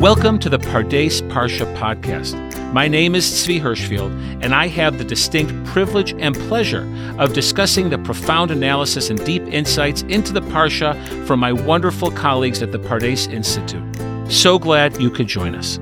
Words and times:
Welcome 0.00 0.38
to 0.38 0.48
the 0.48 0.56
Pardes 0.56 1.20
Parsha 1.28 1.76
podcast. 1.76 2.72
My 2.72 2.88
name 2.88 3.14
is 3.14 3.26
Zvi 3.26 3.60
Hirschfield, 3.60 4.10
and 4.42 4.54
I 4.54 4.66
have 4.68 4.96
the 4.96 5.04
distinct 5.04 5.52
privilege 5.66 6.14
and 6.14 6.34
pleasure 6.34 6.90
of 7.18 7.34
discussing 7.34 7.90
the 7.90 7.98
profound 7.98 8.50
analysis 8.50 9.10
and 9.10 9.22
deep 9.26 9.42
insights 9.42 10.00
into 10.04 10.32
the 10.32 10.40
Parsha 10.40 10.96
from 11.26 11.38
my 11.38 11.52
wonderful 11.52 12.10
colleagues 12.10 12.62
at 12.62 12.72
the 12.72 12.78
Pardes 12.78 13.30
Institute. 13.30 13.84
So 14.32 14.58
glad 14.58 14.98
you 14.98 15.10
could 15.10 15.26
join 15.26 15.54
us. 15.54 15.78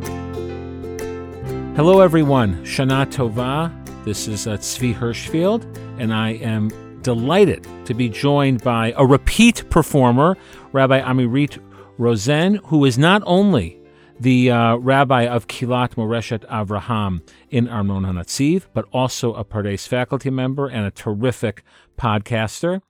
Hello, 1.76 2.00
everyone. 2.00 2.56
Shana 2.64 3.06
Tova. 3.06 3.72
This 4.04 4.26
is 4.26 4.48
uh, 4.48 4.56
Zvi 4.56 4.96
Hirschfield, 4.96 5.62
and 6.00 6.12
I 6.12 6.30
am 6.30 6.70
delighted 7.02 7.68
to 7.84 7.94
be 7.94 8.08
joined 8.08 8.64
by 8.64 8.94
a 8.96 9.06
repeat 9.06 9.70
performer, 9.70 10.36
Rabbi 10.72 11.00
Amirit 11.02 11.62
Rosen, 11.98 12.56
who 12.64 12.84
is 12.84 12.98
not 12.98 13.22
only 13.24 13.77
the 14.20 14.50
uh, 14.50 14.76
rabbi 14.76 15.26
of 15.26 15.46
Kilat 15.46 15.94
Moreshet 15.94 16.46
Avraham 16.46 17.22
in 17.50 17.66
Armon 17.66 18.06
Hanatziv, 18.06 18.66
but 18.72 18.84
also 18.92 19.34
a 19.34 19.44
Pardes 19.44 19.86
faculty 19.86 20.30
member 20.30 20.68
and 20.68 20.86
a 20.86 20.90
terrific 20.90 21.62
podcaster. 21.98 22.80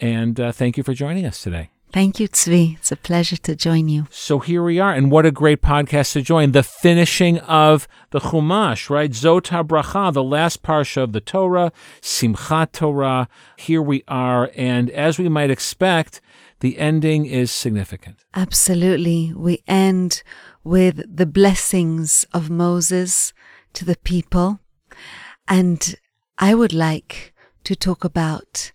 And 0.00 0.38
uh, 0.38 0.52
thank 0.52 0.76
you 0.76 0.82
for 0.82 0.94
joining 0.94 1.24
us 1.24 1.42
today. 1.42 1.70
Thank 1.92 2.20
you, 2.20 2.28
Zvi. 2.28 2.76
It's 2.76 2.92
a 2.92 2.96
pleasure 2.96 3.38
to 3.38 3.56
join 3.56 3.88
you. 3.88 4.06
So 4.10 4.38
here 4.38 4.62
we 4.62 4.78
are, 4.78 4.92
and 4.92 5.10
what 5.10 5.24
a 5.24 5.30
great 5.30 5.62
podcast 5.62 6.12
to 6.12 6.20
join. 6.20 6.52
The 6.52 6.62
finishing 6.62 7.38
of 7.38 7.88
the 8.10 8.18
Chumash, 8.18 8.90
right? 8.90 9.10
Zot 9.10 9.66
Bracha, 9.66 10.12
the 10.12 10.22
last 10.22 10.62
parsha 10.62 11.04
of 11.04 11.12
the 11.12 11.22
Torah, 11.22 11.72
Simchat 12.02 12.72
Torah. 12.72 13.28
Here 13.56 13.80
we 13.80 14.04
are, 14.08 14.50
and 14.56 14.90
as 14.90 15.18
we 15.18 15.30
might 15.30 15.48
expect, 15.48 16.20
the 16.60 16.78
ending 16.78 17.26
is 17.26 17.50
significant. 17.50 18.24
Absolutely. 18.34 19.32
We 19.34 19.62
end 19.66 20.22
with 20.64 21.04
the 21.16 21.26
blessings 21.26 22.26
of 22.32 22.50
Moses 22.50 23.32
to 23.74 23.84
the 23.84 23.96
people. 23.96 24.60
And 25.46 25.94
I 26.38 26.54
would 26.54 26.72
like 26.72 27.34
to 27.64 27.76
talk 27.76 28.04
about 28.04 28.72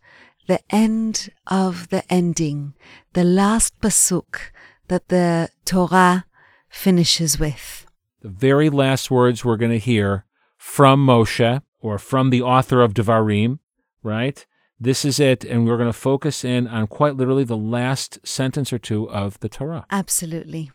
the 0.48 0.60
end 0.70 1.30
of 1.48 1.90
the 1.90 2.04
ending, 2.12 2.74
the 3.14 3.24
last 3.24 3.80
pasuk 3.80 4.52
that 4.88 5.08
the 5.08 5.50
Torah 5.66 6.26
finishes 6.70 7.40
with. 7.40 7.86
The 8.22 8.30
very 8.30 8.70
last 8.70 9.10
words 9.10 9.44
we're 9.44 9.58
going 9.58 9.72
to 9.72 9.80
hear 9.80 10.26
from 10.58 11.06
Moshe 11.06 11.62
or 11.80 11.98
from 11.98 12.30
the 12.30 12.42
author 12.42 12.82
of 12.82 12.94
Devarim, 12.94 13.60
right? 14.04 14.46
This 14.84 15.06
is 15.06 15.20
it, 15.20 15.46
and 15.46 15.68
we're 15.68 15.78
going 15.78 15.86
to 15.86 15.94
focus 15.94 16.44
in 16.44 16.66
on 16.66 16.88
quite 16.88 17.16
literally 17.16 17.44
the 17.44 17.56
last 17.56 18.18
sentence 18.24 18.74
or 18.74 18.80
two 18.80 19.08
of 19.12 19.40
the 19.40 19.48
Torah. 19.48 19.86
Absolutely. 19.92 20.72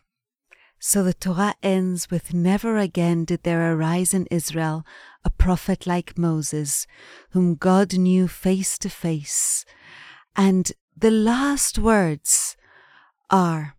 So 0.79 1.03
the 1.03 1.13
Torah 1.13 1.57
ends 1.61 2.09
with 2.09 2.33
Never 2.33 2.77
again 2.77 3.25
did 3.25 3.43
there 3.43 3.75
arise 3.75 4.15
in 4.15 4.29
Israel 4.31 4.87
a 5.25 5.31
prophet 5.31 5.89
like 5.89 6.17
Moses, 6.17 6.87
whom 7.31 7.57
God 7.57 7.95
knew 7.95 8.29
face 8.29 8.79
to 8.79 8.89
face. 8.89 9.65
And 10.37 10.71
the 10.97 11.11
last 11.11 11.77
words 11.77 12.57
are 13.29 13.75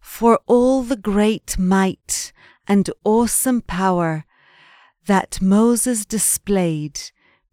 For 0.00 0.40
all 0.46 0.82
the 0.82 0.96
great 0.96 1.58
might 1.58 2.32
and 2.66 2.88
awesome 3.04 3.60
power 3.60 4.24
that 5.04 5.42
Moses 5.42 6.06
displayed 6.06 6.98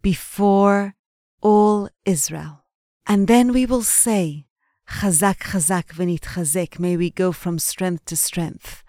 before 0.00 0.94
all 1.40 1.88
Israel. 2.04 2.64
And 3.06 3.26
then 3.26 3.52
we 3.52 3.66
will 3.66 3.82
say, 3.82 4.46
Chazak, 4.88 5.38
chazak, 5.38 5.88
venit 5.88 6.20
v'nitchazek. 6.20 6.78
May 6.78 6.96
we 6.96 7.10
go 7.10 7.32
from 7.32 7.58
strength 7.58 8.06
to 8.06 8.16
strength. 8.16 8.82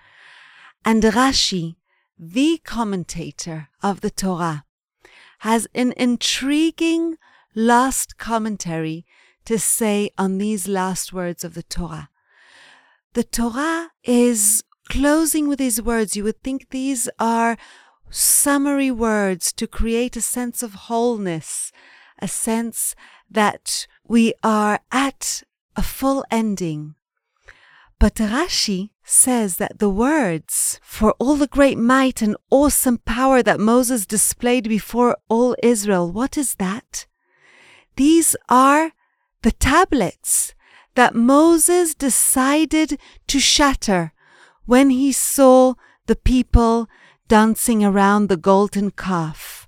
And 0.85 1.03
Rashi, 1.03 1.75
the 2.17 2.59
commentator 2.63 3.69
of 3.83 4.01
the 4.01 4.09
Torah, 4.09 4.65
has 5.39 5.67
an 5.75 5.93
intriguing 5.97 7.17
last 7.55 8.17
commentary 8.17 9.05
to 9.45 9.59
say 9.59 10.11
on 10.17 10.37
these 10.37 10.67
last 10.67 11.11
words 11.11 11.43
of 11.43 11.53
the 11.53 11.63
Torah. 11.63 12.09
The 13.13 13.23
Torah 13.23 13.91
is 14.03 14.63
closing 14.89 15.47
with 15.47 15.59
these 15.59 15.81
words. 15.81 16.15
You 16.15 16.23
would 16.25 16.41
think 16.43 16.69
these 16.69 17.09
are 17.19 17.57
summary 18.09 18.91
words 18.91 19.51
to 19.53 19.67
create 19.67 20.15
a 20.15 20.21
sense 20.21 20.63
of 20.63 20.73
wholeness, 20.73 21.71
a 22.21 22.27
sense 22.27 22.95
that 23.29 23.87
we 24.07 24.33
are 24.43 24.79
at 24.91 25.43
a 25.75 25.83
full 25.83 26.25
ending. 26.31 26.95
But 27.99 28.15
Rashi 28.15 28.91
says 29.03 29.57
that 29.57 29.79
the 29.79 29.89
words, 29.89 30.79
for 30.81 31.11
all 31.19 31.35
the 31.35 31.47
great 31.47 31.77
might 31.77 32.21
and 32.21 32.37
awesome 32.49 32.99
power 32.99 33.43
that 33.43 33.59
Moses 33.59 34.05
displayed 34.05 34.69
before 34.69 35.17
all 35.27 35.55
Israel, 35.61 36.11
what 36.11 36.37
is 36.37 36.55
that? 36.55 37.07
These 37.97 38.35
are 38.47 38.93
the 39.41 39.51
tablets 39.51 40.53
that 40.95 41.15
Moses 41.15 41.93
decided 41.93 42.97
to 43.27 43.39
shatter 43.39 44.13
when 44.65 44.89
he 44.89 45.11
saw 45.11 45.73
the 46.05 46.15
people 46.15 46.87
dancing 47.27 47.83
around 47.83 48.27
the 48.27 48.37
golden 48.37 48.91
calf. 48.91 49.67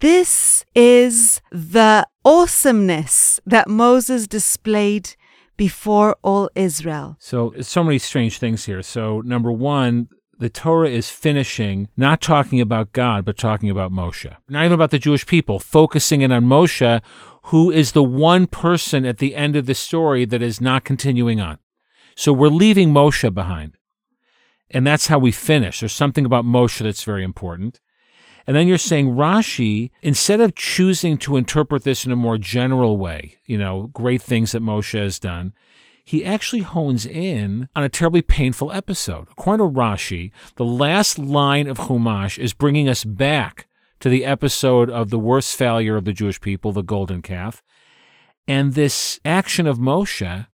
This 0.00 0.64
is 0.74 1.40
the 1.50 2.06
awesomeness 2.24 3.40
that 3.46 3.68
Moses 3.68 4.26
displayed 4.26 5.16
before 5.56 6.16
all 6.22 6.50
Israel. 6.54 7.16
So, 7.20 7.54
so 7.60 7.84
many 7.84 7.98
strange 7.98 8.38
things 8.38 8.64
here. 8.64 8.82
So, 8.82 9.20
number 9.20 9.52
one, 9.52 10.08
the 10.38 10.50
Torah 10.50 10.90
is 10.90 11.10
finishing, 11.10 11.88
not 11.96 12.20
talking 12.20 12.60
about 12.60 12.92
God, 12.92 13.24
but 13.24 13.38
talking 13.38 13.70
about 13.70 13.92
Moshe. 13.92 14.34
Not 14.48 14.64
even 14.64 14.72
about 14.72 14.90
the 14.90 14.98
Jewish 14.98 15.26
people, 15.26 15.58
focusing 15.58 16.22
in 16.22 16.32
on 16.32 16.44
Moshe, 16.44 17.00
who 17.44 17.70
is 17.70 17.92
the 17.92 18.02
one 18.02 18.46
person 18.46 19.04
at 19.06 19.18
the 19.18 19.34
end 19.36 19.54
of 19.54 19.66
the 19.66 19.74
story 19.74 20.24
that 20.24 20.42
is 20.42 20.60
not 20.60 20.84
continuing 20.84 21.40
on. 21.40 21.58
So 22.16 22.32
we're 22.32 22.48
leaving 22.48 22.92
Moshe 22.92 23.32
behind. 23.32 23.76
And 24.70 24.86
that's 24.86 25.06
how 25.06 25.18
we 25.18 25.30
finish. 25.30 25.80
There's 25.80 25.92
something 25.92 26.24
about 26.24 26.44
Moshe 26.44 26.80
that's 26.80 27.04
very 27.04 27.22
important. 27.22 27.80
And 28.46 28.56
then 28.56 28.68
you're 28.68 28.78
saying 28.78 29.14
Rashi, 29.14 29.90
instead 30.02 30.40
of 30.40 30.54
choosing 30.54 31.16
to 31.18 31.36
interpret 31.36 31.84
this 31.84 32.04
in 32.04 32.12
a 32.12 32.16
more 32.16 32.36
general 32.36 32.98
way, 32.98 33.36
you 33.46 33.56
know, 33.56 33.88
great 33.92 34.20
things 34.20 34.52
that 34.52 34.62
Moshe 34.62 34.98
has 34.98 35.18
done, 35.18 35.54
he 36.04 36.24
actually 36.24 36.60
hones 36.60 37.06
in 37.06 37.68
on 37.74 37.82
a 37.82 37.88
terribly 37.88 38.20
painful 38.20 38.70
episode. 38.70 39.28
According 39.30 39.66
to 39.66 39.72
Rashi, 39.72 40.30
the 40.56 40.64
last 40.64 41.18
line 41.18 41.66
of 41.66 41.78
Chumash 41.78 42.38
is 42.38 42.52
bringing 42.52 42.88
us 42.88 43.04
back 43.04 43.66
to 44.00 44.10
the 44.10 44.26
episode 44.26 44.90
of 44.90 45.08
the 45.08 45.18
worst 45.18 45.56
failure 45.56 45.96
of 45.96 46.04
the 46.04 46.12
Jewish 46.12 46.38
people, 46.40 46.72
the 46.72 46.82
golden 46.82 47.22
calf, 47.22 47.62
and 48.46 48.74
this 48.74 49.18
action 49.24 49.66
of 49.66 49.78
Moshe 49.78 50.46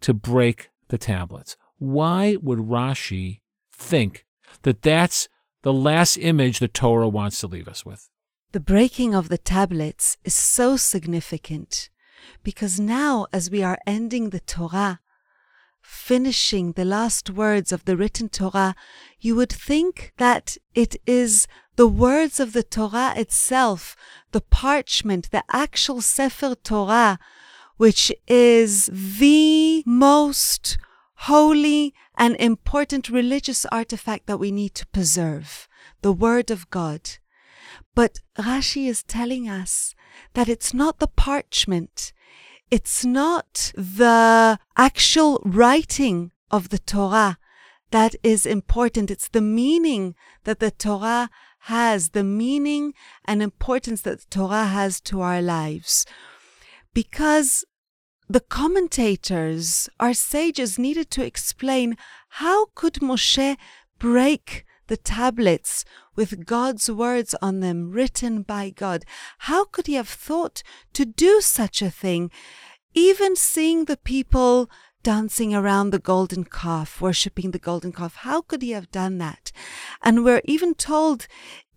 to 0.00 0.14
break 0.14 0.70
the 0.88 0.98
tablets. 0.98 1.56
Why 1.78 2.36
would 2.42 2.58
Rashi 2.58 3.40
think 3.72 4.26
that 4.62 4.82
that's 4.82 5.28
the 5.62 5.72
last 5.72 6.16
image 6.16 6.58
the 6.58 6.68
Torah 6.68 7.08
wants 7.08 7.40
to 7.40 7.46
leave 7.46 7.68
us 7.68 7.84
with. 7.84 8.08
The 8.52 8.60
breaking 8.60 9.14
of 9.14 9.28
the 9.28 9.38
tablets 9.38 10.16
is 10.24 10.34
so 10.34 10.76
significant 10.76 11.90
because 12.42 12.80
now, 12.80 13.26
as 13.32 13.50
we 13.50 13.62
are 13.62 13.78
ending 13.86 14.30
the 14.30 14.40
Torah, 14.40 15.00
finishing 15.82 16.72
the 16.72 16.84
last 16.84 17.30
words 17.30 17.72
of 17.72 17.84
the 17.84 17.96
written 17.96 18.28
Torah, 18.28 18.74
you 19.20 19.34
would 19.36 19.52
think 19.52 20.12
that 20.18 20.56
it 20.74 20.96
is 21.06 21.46
the 21.76 21.88
words 21.88 22.40
of 22.40 22.52
the 22.52 22.62
Torah 22.62 23.14
itself, 23.16 23.96
the 24.32 24.40
parchment, 24.40 25.30
the 25.30 25.44
actual 25.52 26.00
Sefer 26.00 26.54
Torah, 26.56 27.18
which 27.76 28.12
is 28.26 28.90
the 28.92 29.82
most 29.86 30.78
holy 31.22 31.94
and 32.16 32.36
important 32.36 33.08
religious 33.08 33.66
artifact 33.66 34.26
that 34.26 34.38
we 34.38 34.52
need 34.52 34.74
to 34.74 34.86
preserve, 34.88 35.68
the 36.02 36.12
Word 36.12 36.50
of 36.50 36.70
God. 36.70 37.10
But 37.94 38.20
Rashi 38.38 38.88
is 38.88 39.02
telling 39.02 39.48
us 39.48 39.94
that 40.34 40.48
it's 40.48 40.72
not 40.72 40.98
the 40.98 41.08
parchment, 41.08 42.12
it's 42.70 43.04
not 43.04 43.72
the 43.74 44.58
actual 44.76 45.40
writing 45.44 46.30
of 46.50 46.68
the 46.68 46.78
Torah 46.78 47.38
that 47.90 48.14
is 48.22 48.46
important. 48.46 49.10
It's 49.10 49.28
the 49.28 49.40
meaning 49.40 50.14
that 50.44 50.60
the 50.60 50.70
Torah 50.70 51.30
has, 51.60 52.10
the 52.10 52.24
meaning 52.24 52.92
and 53.24 53.42
importance 53.42 54.02
that 54.02 54.20
the 54.20 54.26
Torah 54.30 54.66
has 54.66 55.00
to 55.02 55.20
our 55.22 55.42
lives. 55.42 56.06
Because 56.94 57.64
the 58.28 58.40
commentators, 58.40 59.88
our 59.98 60.12
sages, 60.12 60.78
needed 60.78 61.10
to 61.12 61.24
explain 61.24 61.96
how 62.28 62.66
could 62.74 62.94
Moshe 62.94 63.56
break 63.98 64.64
the 64.88 64.96
tablets 64.96 65.84
with 66.14 66.44
God's 66.44 66.90
words 66.90 67.34
on 67.40 67.60
them 67.60 67.90
written 67.90 68.42
by 68.42 68.70
God? 68.70 69.04
How 69.38 69.64
could 69.64 69.86
he 69.86 69.94
have 69.94 70.08
thought 70.08 70.62
to 70.92 71.04
do 71.04 71.40
such 71.40 71.80
a 71.80 71.90
thing? 71.90 72.30
Even 72.94 73.36
seeing 73.36 73.84
the 73.84 73.96
people 73.96 74.70
dancing 75.08 75.54
around 75.54 75.88
the 75.88 75.98
golden 75.98 76.44
calf, 76.44 77.00
worshipping 77.00 77.50
the 77.52 77.58
golden 77.58 77.90
calf. 77.90 78.16
How 78.16 78.42
could 78.42 78.60
he 78.60 78.72
have 78.72 78.90
done 78.90 79.16
that? 79.16 79.50
And 80.02 80.22
we're 80.22 80.42
even 80.44 80.74
told 80.74 81.26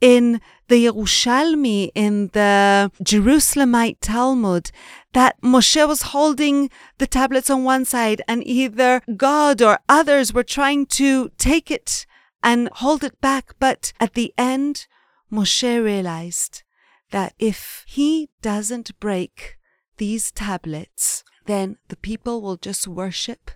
in 0.01 0.41
the 0.67 0.85
Yerushalmi, 0.85 1.91
in 1.95 2.27
the 2.33 2.91
Jerusalemite 3.01 3.99
Talmud, 4.01 4.71
that 5.13 5.39
Moshe 5.41 5.87
was 5.87 6.01
holding 6.13 6.69
the 6.97 7.07
tablets 7.07 7.49
on 7.49 7.63
one 7.63 7.85
side 7.85 8.21
and 8.27 8.45
either 8.45 9.01
God 9.15 9.61
or 9.61 9.79
others 9.87 10.33
were 10.33 10.43
trying 10.43 10.85
to 10.87 11.29
take 11.37 11.71
it 11.71 12.05
and 12.43 12.67
hold 12.83 13.01
it 13.01 13.21
back. 13.21 13.55
But 13.59 13.93
at 14.01 14.13
the 14.13 14.33
end, 14.37 14.87
Moshe 15.31 15.81
realized 15.81 16.63
that 17.11 17.33
if 17.39 17.85
he 17.87 18.27
doesn't 18.41 18.99
break 18.99 19.55
these 19.95 20.33
tablets, 20.33 21.23
then 21.45 21.77
the 21.87 21.95
people 21.95 22.41
will 22.41 22.57
just 22.57 22.87
worship 22.87 23.51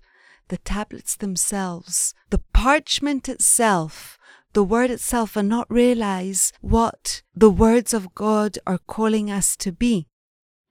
the 0.48 0.58
tablets 0.58 1.16
themselves, 1.16 2.14
the 2.30 2.42
parchment 2.54 3.28
itself, 3.28 4.18
the 4.54 4.64
word 4.64 4.92
itself, 4.92 5.36
and 5.36 5.50
not 5.50 5.70
realize 5.70 6.54
what 6.62 7.22
the 7.36 7.50
words 7.50 7.94
of 7.94 8.14
God 8.14 8.58
are 8.66 8.78
calling 8.78 9.32
us 9.32 9.56
to 9.58 9.72
be. 9.72 10.08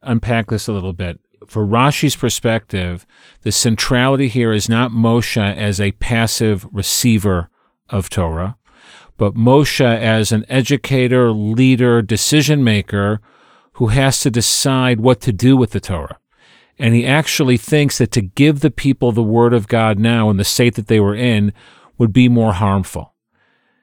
Unpack 0.02 0.48
this 0.48 0.68
a 0.68 0.72
little 0.72 0.92
bit. 0.92 1.20
For 1.46 1.66
Rashi's 1.66 2.16
perspective, 2.16 3.06
the 3.42 3.52
centrality 3.52 4.28
here 4.28 4.52
is 4.52 4.68
not 4.68 4.92
Moshe 4.92 5.36
as 5.36 5.80
a 5.80 5.92
passive 5.92 6.66
receiver 6.72 7.50
of 7.90 8.08
Torah, 8.08 8.56
but 9.18 9.34
Moshe 9.34 9.84
as 9.84 10.32
an 10.32 10.46
educator, 10.48 11.30
leader, 11.32 12.00
decision 12.00 12.64
maker 12.64 13.20
who 13.74 13.88
has 13.88 14.20
to 14.20 14.30
decide 14.30 15.00
what 15.00 15.20
to 15.20 15.32
do 15.32 15.56
with 15.56 15.72
the 15.72 15.80
Torah. 15.80 16.18
And 16.78 16.94
he 16.94 17.06
actually 17.06 17.56
thinks 17.56 17.98
that 17.98 18.10
to 18.12 18.22
give 18.22 18.60
the 18.60 18.70
people 18.70 19.12
the 19.12 19.22
word 19.22 19.54
of 19.54 19.68
God 19.68 19.98
now 19.98 20.30
in 20.30 20.36
the 20.36 20.44
state 20.44 20.74
that 20.74 20.88
they 20.88 21.00
were 21.00 21.14
in 21.14 21.52
would 21.98 22.12
be 22.12 22.28
more 22.28 22.54
harmful. 22.54 23.14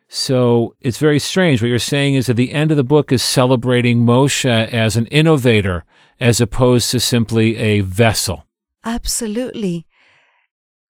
So 0.09 0.75
it's 0.81 0.97
very 0.97 1.19
strange. 1.19 1.61
What 1.61 1.69
you're 1.69 1.79
saying 1.79 2.15
is 2.15 2.25
that 2.25 2.33
the 2.33 2.51
end 2.51 2.69
of 2.69 2.77
the 2.77 2.83
book 2.83 3.13
is 3.13 3.23
celebrating 3.23 4.05
Moshe 4.05 4.45
as 4.45 4.97
an 4.97 5.07
innovator 5.07 5.85
as 6.19 6.41
opposed 6.41 6.91
to 6.91 6.99
simply 6.99 7.55
a 7.55 7.79
vessel. 7.79 8.45
Absolutely. 8.83 9.87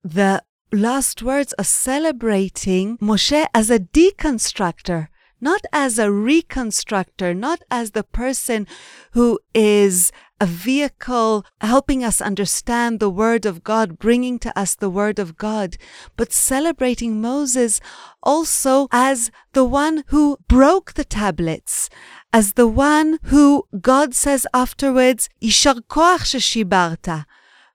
The 0.03 0.41
last 0.71 1.21
words 1.21 1.53
are 1.59 1.63
celebrating 1.63 2.97
Moshe 2.97 3.45
as 3.53 3.69
a 3.69 3.79
deconstructor, 3.79 5.09
not 5.41 5.61
as 5.73 5.99
a 5.99 6.11
reconstructor, 6.11 7.33
not 7.33 7.61
as 7.69 7.91
the 7.91 8.03
person 8.03 8.67
who 9.11 9.39
is 9.53 10.11
a 10.39 10.45
vehicle 10.45 11.45
helping 11.61 12.03
us 12.03 12.21
understand 12.21 12.99
the 12.99 13.09
Word 13.09 13.45
of 13.45 13.63
God, 13.63 13.99
bringing 13.99 14.39
to 14.39 14.57
us 14.57 14.75
the 14.75 14.89
Word 14.89 15.19
of 15.19 15.37
God, 15.37 15.77
but 16.15 16.31
celebrating 16.31 17.21
Moses 17.21 17.79
also 18.23 18.87
as 18.91 19.29
the 19.53 19.65
one 19.65 20.03
who 20.07 20.37
broke 20.47 20.93
the 20.93 21.03
tablets, 21.03 21.89
as 22.33 22.53
the 22.53 22.67
one 22.67 23.19
who 23.25 23.67
God 23.81 24.15
says 24.15 24.47
afterwards, 24.53 25.29
Yishar 25.41 25.81
koach 25.87 26.33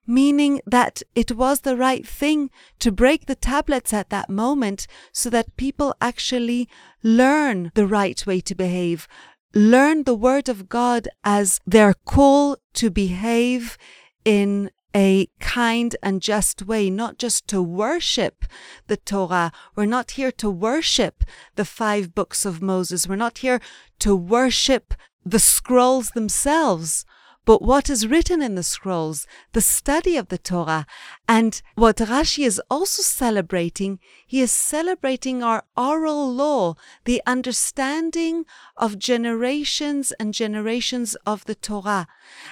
meaning 0.06 0.60
that 0.66 1.02
it 1.14 1.32
was 1.32 1.60
the 1.60 1.76
right 1.76 2.06
thing 2.06 2.50
to 2.78 2.92
break 2.92 3.26
the 3.26 3.34
tablets 3.34 3.92
at 3.92 4.10
that 4.10 4.30
moment 4.30 4.86
so 5.12 5.28
that 5.30 5.56
people 5.56 5.94
actually 6.00 6.68
learn 7.02 7.72
the 7.74 7.86
right 7.86 8.24
way 8.26 8.40
to 8.40 8.54
behave, 8.54 9.08
learn 9.54 10.04
the 10.04 10.14
word 10.14 10.48
of 10.48 10.68
God 10.68 11.08
as 11.24 11.60
their 11.66 11.94
call 11.94 12.56
to 12.74 12.90
behave 12.90 13.76
in 14.24 14.70
a 14.94 15.28
kind 15.40 15.94
and 16.02 16.22
just 16.22 16.62
way, 16.62 16.88
not 16.88 17.18
just 17.18 17.46
to 17.48 17.62
worship 17.62 18.46
the 18.86 18.96
Torah. 18.96 19.52
We're 19.74 19.84
not 19.84 20.12
here 20.12 20.32
to 20.32 20.50
worship 20.50 21.22
the 21.54 21.66
five 21.66 22.14
books 22.14 22.46
of 22.46 22.62
Moses. 22.62 23.06
We're 23.06 23.16
not 23.16 23.38
here 23.38 23.60
to 23.98 24.16
worship 24.16 24.94
the 25.22 25.38
scrolls 25.38 26.10
themselves 26.10 27.04
but 27.46 27.62
what 27.62 27.88
is 27.88 28.08
written 28.08 28.42
in 28.42 28.56
the 28.56 28.62
scrolls, 28.64 29.24
the 29.52 29.60
study 29.60 30.16
of 30.16 30.28
the 30.28 30.36
Torah. 30.36 30.84
And 31.28 31.62
what 31.76 31.98
Rashi 31.98 32.44
is 32.44 32.60
also 32.68 33.02
celebrating, 33.02 34.00
he 34.26 34.40
is 34.40 34.50
celebrating 34.50 35.44
our 35.44 35.64
oral 35.76 36.30
law, 36.30 36.74
the 37.04 37.22
understanding 37.24 38.46
of 38.76 38.98
generations 38.98 40.10
and 40.18 40.34
generations 40.34 41.14
of 41.24 41.44
the 41.44 41.54
Torah. 41.54 42.08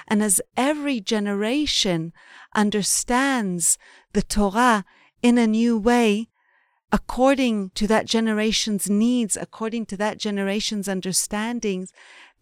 And 0.07 0.23
as 0.23 0.41
every 0.55 1.01
generation 1.01 2.13
understands 2.55 3.77
the 4.13 4.23
Torah 4.23 4.85
in 5.21 5.37
a 5.37 5.45
new 5.45 5.77
way, 5.77 6.29
according 6.93 7.71
to 7.71 7.85
that 7.87 8.05
generation's 8.05 8.89
needs, 8.89 9.35
according 9.35 9.87
to 9.87 9.97
that 9.97 10.19
generation's 10.19 10.87
understandings, 10.87 11.91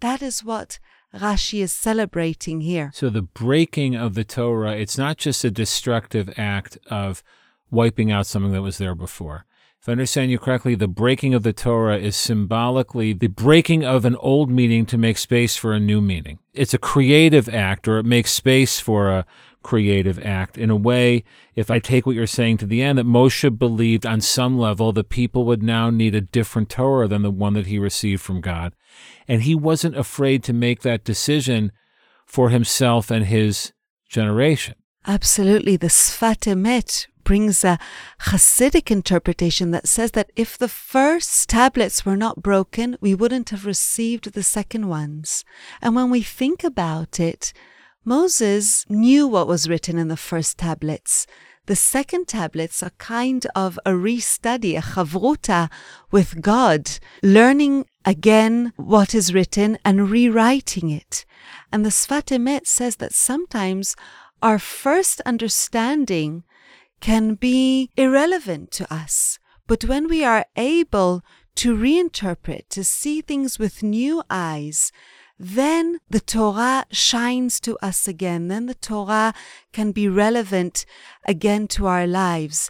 that 0.01 0.21
is 0.21 0.43
what 0.43 0.77
Rashi 1.13 1.61
is 1.61 1.71
celebrating 1.71 2.61
here. 2.61 2.91
So 2.93 3.09
the 3.09 3.21
breaking 3.21 3.95
of 3.95 4.15
the 4.15 4.23
Torah, 4.23 4.75
it's 4.75 4.97
not 4.97 5.17
just 5.17 5.43
a 5.43 5.51
destructive 5.51 6.33
act 6.37 6.77
of 6.89 7.23
wiping 7.69 8.11
out 8.11 8.25
something 8.25 8.51
that 8.51 8.61
was 8.61 8.77
there 8.77 8.95
before. 8.95 9.45
If 9.79 9.89
I 9.89 9.91
understand 9.91 10.31
you 10.31 10.39
correctly, 10.39 10.75
the 10.75 10.87
breaking 10.87 11.33
of 11.33 11.43
the 11.43 11.51
Torah 11.51 11.97
is 11.97 12.15
symbolically 12.15 13.11
the 13.11 13.27
breaking 13.27 13.83
of 13.83 14.05
an 14.05 14.15
old 14.15 14.49
meaning 14.49 14.85
to 14.85 14.97
make 14.97 15.17
space 15.17 15.57
for 15.57 15.73
a 15.73 15.79
new 15.79 15.99
meaning. 15.99 16.39
It's 16.53 16.73
a 16.73 16.77
creative 16.77 17.49
act, 17.49 17.87
or 17.87 17.97
it 17.97 18.05
makes 18.05 18.31
space 18.31 18.79
for 18.79 19.09
a 19.09 19.25
creative 19.63 20.23
act. 20.23 20.57
In 20.57 20.69
a 20.69 20.75
way, 20.75 21.23
if 21.55 21.71
I 21.71 21.79
take 21.79 22.05
what 22.05 22.15
you're 22.15 22.27
saying 22.27 22.57
to 22.57 22.65
the 22.65 22.81
end, 22.81 22.97
that 22.97 23.05
Moshe 23.05 23.57
believed 23.57 24.05
on 24.05 24.21
some 24.21 24.57
level 24.57 24.91
the 24.91 25.03
people 25.03 25.45
would 25.45 25.63
now 25.63 25.89
need 25.89 26.13
a 26.13 26.21
different 26.21 26.69
Torah 26.69 27.07
than 27.07 27.21
the 27.21 27.31
one 27.31 27.53
that 27.53 27.67
he 27.67 27.79
received 27.79 28.21
from 28.21 28.41
God. 28.41 28.73
And 29.27 29.43
he 29.43 29.55
wasn't 29.55 29.97
afraid 29.97 30.43
to 30.43 30.53
make 30.53 30.81
that 30.81 31.03
decision 31.03 31.71
for 32.25 32.49
himself 32.49 33.09
and 33.09 33.25
his 33.25 33.73
generation. 34.09 34.75
Absolutely. 35.05 35.75
The 35.77 35.87
Sfat 35.87 36.41
Emet 36.51 37.07
brings 37.23 37.63
a 37.63 37.79
Hasidic 38.21 38.91
interpretation 38.91 39.71
that 39.71 39.87
says 39.87 40.11
that 40.11 40.31
if 40.35 40.57
the 40.57 40.67
first 40.67 41.49
tablets 41.49 42.05
were 42.05 42.17
not 42.17 42.43
broken, 42.43 42.97
we 43.01 43.15
wouldn't 43.15 43.49
have 43.49 43.65
received 43.65 44.33
the 44.33 44.43
second 44.43 44.87
ones. 44.87 45.43
And 45.81 45.95
when 45.95 46.09
we 46.09 46.21
think 46.21 46.63
about 46.63 47.19
it, 47.19 47.53
Moses 48.05 48.85
knew 48.89 49.27
what 49.27 49.47
was 49.47 49.69
written 49.69 49.97
in 49.97 50.09
the 50.09 50.17
first 50.17 50.57
tablets. 50.57 51.25
The 51.67 51.75
second 51.77 52.27
tablets 52.27 52.83
are 52.83 52.91
kind 52.97 53.47
of 53.55 53.79
a 53.85 53.91
restudy, 53.91 54.77
a 54.77 54.81
chavruta 54.81 55.69
with 56.11 56.41
God, 56.41 56.99
learning 57.21 57.85
again 58.03 58.73
what 58.75 59.15
is 59.15 59.33
written 59.33 59.77
and 59.85 60.09
rewriting 60.09 60.89
it. 60.89 61.25
And 61.71 61.85
the 61.85 61.89
Sfat 61.91 62.25
Emet 62.37 62.67
says 62.67 62.97
that 62.97 63.13
sometimes 63.13 63.95
our 64.41 64.59
first 64.59 65.21
understanding 65.21 66.43
can 66.99 67.35
be 67.35 67.89
irrelevant 67.95 68.71
to 68.71 68.93
us. 68.93 69.39
But 69.65 69.85
when 69.85 70.09
we 70.09 70.25
are 70.25 70.45
able 70.57 71.23
to 71.55 71.77
reinterpret, 71.77 72.67
to 72.69 72.83
see 72.83 73.21
things 73.21 73.57
with 73.57 73.83
new 73.83 74.23
eyes, 74.29 74.91
then 75.39 75.99
the 76.09 76.19
Torah 76.19 76.85
shines 76.91 77.59
to 77.61 77.77
us 77.81 78.07
again. 78.07 78.47
Then 78.47 78.67
the 78.67 78.75
Torah 78.75 79.33
can 79.71 79.91
be 79.91 80.07
relevant 80.07 80.85
again 81.25 81.67
to 81.69 81.87
our 81.87 82.07
lives. 82.07 82.69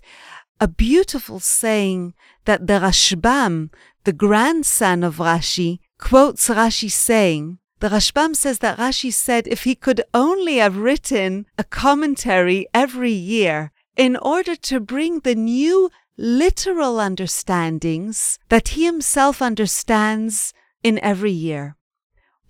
A 0.60 0.68
beautiful 0.68 1.40
saying 1.40 2.14
that 2.46 2.68
the 2.68 2.80
Rashbam, 2.80 3.70
the 4.06 4.14
grandson 4.14 5.04
of 5.04 5.18
Rashi, 5.18 5.80
quotes 5.98 6.48
Rashi 6.50 6.90
saying, 6.90 7.60
the 7.80 7.90
Rashbam 7.90 8.34
says 8.36 8.60
that 8.60 8.78
Rashi 8.78 9.12
said 9.12 9.46
if 9.46 9.66
he 9.66 9.76
could 9.76 10.02
only 10.14 10.58
have 10.58 10.78
written 10.78 11.46
a 11.58 11.66
commentary 11.66 12.66
every 12.74 13.12
year 13.12 13.74
in 13.98 14.16
order 14.16 14.56
to 14.56 14.80
bring 14.80 15.20
the 15.20 15.36
new 15.36 15.92
literal 16.18 17.00
understandings 17.00 18.40
that 18.50 18.70
he 18.70 18.86
himself 18.86 19.42
understands 19.42 20.54
in 20.82 20.98
every 21.00 21.32
year. 21.32 21.76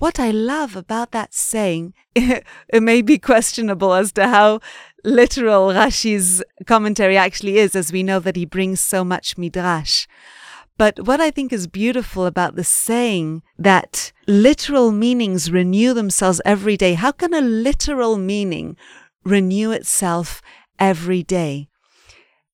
What 0.04 0.20
I 0.20 0.32
love 0.32 0.76
about 0.76 1.12
that 1.12 1.34
saying, 1.34 1.94
it, 2.14 2.44
may 2.74 3.02
be 3.02 3.18
questionable 3.18 3.94
as 3.94 4.12
to 4.12 4.28
how 4.28 4.60
literal 5.06 5.70
Rashi's 5.70 6.44
commentary 6.68 7.16
actually 7.16 7.58
is, 7.58 7.74
as 7.74 7.94
we 7.94 8.04
know 8.04 8.20
that 8.20 8.36
he 8.36 8.44
brings 8.44 8.82
so 8.82 9.06
much 9.06 9.38
midrash. 9.38 10.06
But 10.78 11.08
what 11.08 11.22
I 11.22 11.32
think 11.32 11.54
is 11.54 11.68
beautiful 11.68 12.26
about 12.26 12.58
the 12.58 12.66
saying 12.66 13.44
that 13.58 14.12
literal 14.28 14.92
meanings 14.92 15.50
renew 15.50 15.94
themselves 15.94 16.42
every 16.44 16.76
day, 16.76 16.96
how 16.96 17.14
can 17.14 17.34
a 17.34 17.40
literal 17.40 18.18
meaning 18.18 18.76
renew 19.24 19.72
itself 19.72 20.42
every 20.80 21.24
day? 21.24 21.70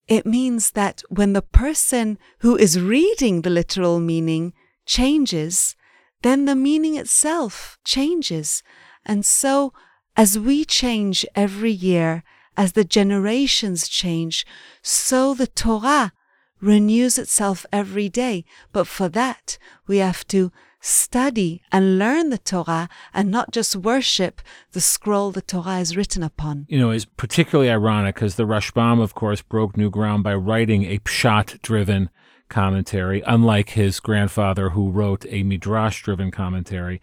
It 0.06 0.24
means 0.24 0.70
that 0.70 1.02
when 1.08 1.32
the 1.32 1.42
person 1.42 2.16
who 2.42 2.56
is 2.56 2.80
reading 2.80 3.42
the 3.42 3.50
literal 3.50 3.98
meaning 3.98 4.52
changes, 4.86 5.74
then 6.22 6.44
the 6.44 6.56
meaning 6.56 6.96
itself 6.96 7.78
changes. 7.84 8.62
And 9.04 9.24
so, 9.24 9.72
as 10.16 10.38
we 10.38 10.64
change 10.64 11.24
every 11.34 11.72
year, 11.72 12.22
as 12.56 12.72
the 12.72 12.84
generations 12.84 13.88
change, 13.88 14.46
so 14.82 15.34
the 15.34 15.46
Torah 15.46 16.12
renews 16.60 17.18
itself 17.18 17.64
every 17.72 18.08
day. 18.08 18.44
But 18.72 18.86
for 18.86 19.08
that, 19.08 19.56
we 19.86 19.98
have 19.98 20.26
to 20.28 20.52
study 20.80 21.62
and 21.70 21.98
learn 21.98 22.30
the 22.30 22.38
Torah 22.38 22.88
and 23.12 23.30
not 23.30 23.52
just 23.52 23.76
worship 23.76 24.40
the 24.72 24.80
scroll 24.80 25.30
the 25.30 25.42
Torah 25.42 25.78
is 25.78 25.96
written 25.96 26.22
upon. 26.22 26.66
You 26.68 26.78
know, 26.78 26.90
it's 26.90 27.04
particularly 27.04 27.70
ironic 27.70 28.14
because 28.14 28.36
the 28.36 28.46
Rashbam, 28.46 29.00
of 29.00 29.14
course, 29.14 29.42
broke 29.42 29.76
new 29.76 29.90
ground 29.90 30.24
by 30.24 30.34
writing 30.34 30.84
a 30.84 30.98
pshat 30.98 31.60
driven 31.62 32.10
commentary, 32.50 33.22
unlike 33.26 33.70
his 33.70 34.00
grandfather 34.00 34.70
who 34.70 34.90
wrote 34.90 35.24
a 35.28 35.42
midrash 35.42 36.02
driven 36.02 36.30
commentary. 36.30 37.00